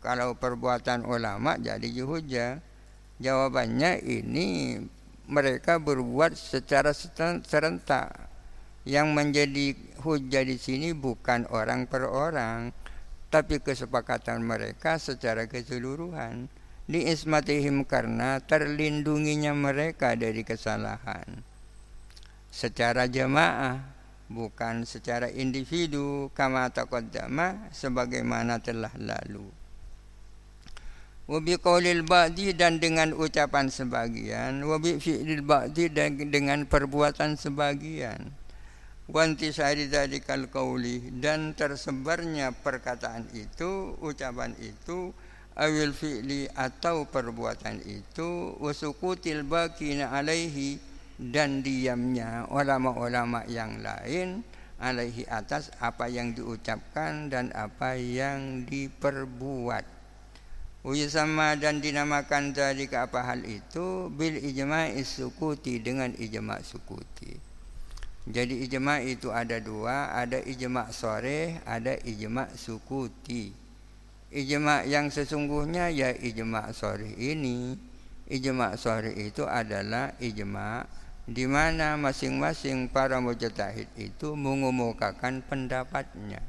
Kalau 0.01 0.33
perbuatan 0.33 1.05
ulama 1.05 1.61
jadi 1.61 1.85
hujah. 1.85 2.65
Jawabannya 3.21 4.01
ini 4.01 4.81
mereka 5.29 5.77
berbuat 5.77 6.41
secara 6.41 6.97
serentak. 7.45 8.17
Yang 8.89 9.09
menjadi 9.13 9.67
hujah 10.01 10.49
di 10.49 10.57
sini 10.57 10.97
bukan 10.97 11.45
orang 11.53 11.85
per 11.85 12.09
orang, 12.09 12.73
tapi 13.29 13.61
kesepakatan 13.61 14.41
mereka 14.41 14.97
secara 14.97 15.45
keseluruhan 15.45 16.49
li 16.89 17.05
ismatihim 17.13 17.85
karena 17.85 18.41
terlindunginya 18.41 19.53
mereka 19.53 20.17
dari 20.17 20.41
kesalahan 20.41 21.45
secara 22.49 23.07
jamaah 23.07 23.81
bukan 24.29 24.85
secara 24.85 25.33
individu 25.33 26.29
kama 26.37 26.69
taqaddama 26.69 27.73
sebagaimana 27.73 28.61
telah 28.61 28.93
lalu. 29.01 29.49
Wabi 31.29 31.61
qaulil 31.61 32.09
ba'di 32.09 32.57
dan 32.57 32.81
dengan 32.81 33.13
ucapan 33.13 33.69
sebagian. 33.69 34.65
Wabi 34.65 34.97
fi'lil 34.97 35.45
ba'di 35.45 35.93
dan 35.93 36.17
dengan 36.17 36.65
perbuatan 36.65 37.37
sebagian. 37.37 38.33
Wanti 39.09 39.53
sari 39.53 39.89
dalikal 39.93 40.49
qauli 40.49 41.21
dan 41.21 41.53
tersebarnya 41.53 42.53
perkataan 42.53 43.29
itu 43.37 43.97
ucapan 44.01 44.57
itu 44.61 45.13
awil 45.57 45.97
fi'li 45.97 46.49
atau 46.53 47.05
perbuatan 47.09 47.85
itu 47.85 48.57
wasukutil 48.61 49.49
bakina 49.49 50.13
alaihi 50.13 50.77
dan 51.19 51.67
diamnya 51.67 52.47
ulama-ulama 52.49 53.43
yang 53.51 53.83
lain 53.83 54.47
alaihi 54.79 55.27
atas 55.27 55.75
apa 55.83 56.07
yang 56.07 56.31
diucapkan 56.33 57.27
dan 57.27 57.51
apa 57.53 57.99
yang 57.99 58.63
diperbuat 58.65 59.99
Uyusama 60.87 61.59
dan 61.59 61.83
dinamakan 61.83 62.55
dari 62.55 62.87
apa 62.95 63.27
hal 63.27 63.43
itu 63.43 64.07
bil 64.15 64.39
ijma' 64.39 64.95
sukuti 65.03 65.83
dengan 65.83 66.15
ijma' 66.15 66.63
sukuti. 66.63 67.35
Jadi 68.31 68.63
ijma' 68.63 69.03
itu 69.03 69.35
ada 69.35 69.59
dua, 69.59 70.15
ada 70.15 70.39
ijma' 70.39 70.95
sore, 70.95 71.59
ada 71.67 71.99
ijma' 71.99 72.55
sukuti. 72.55 73.51
Ijma 74.31 74.87
yang 74.87 75.11
sesungguhnya 75.11 75.91
ya 75.91 76.15
ijma 76.15 76.71
sore 76.71 77.11
ini. 77.21 77.75
Ijma 78.31 78.79
sore 78.79 79.19
itu 79.19 79.45
adalah 79.51 80.15
ijma 80.23 80.87
di 81.29 81.45
mana 81.45 82.01
masing-masing 82.01 82.89
para 82.89 83.21
mujtahid 83.21 83.85
itu 84.01 84.33
mengumumkakan 84.33 85.45
pendapatnya. 85.45 86.41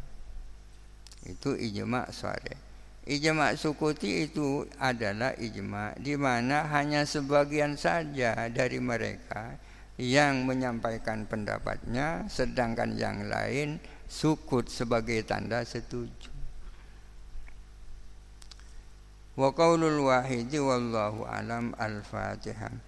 Itu 1.28 1.60
ijma 1.60 2.08
sore. 2.16 2.56
Ijma 3.04 3.60
sukuti 3.60 4.24
itu 4.32 4.64
adalah 4.80 5.36
ijma 5.36 6.00
di 6.00 6.16
mana 6.16 6.64
hanya 6.72 7.04
sebagian 7.04 7.76
saja 7.76 8.48
dari 8.48 8.80
mereka 8.80 9.60
yang 10.00 10.48
menyampaikan 10.48 11.28
pendapatnya 11.28 12.24
sedangkan 12.32 12.96
yang 12.96 13.28
lain 13.28 13.84
sukut 14.08 14.72
sebagai 14.72 15.28
tanda 15.28 15.60
setuju. 15.68 16.32
Wa 19.36 19.52
qaulul 19.52 20.08
wahidi 20.08 20.56
wallahu 20.56 21.28
alam 21.28 21.76
al-fatihah 21.76 22.88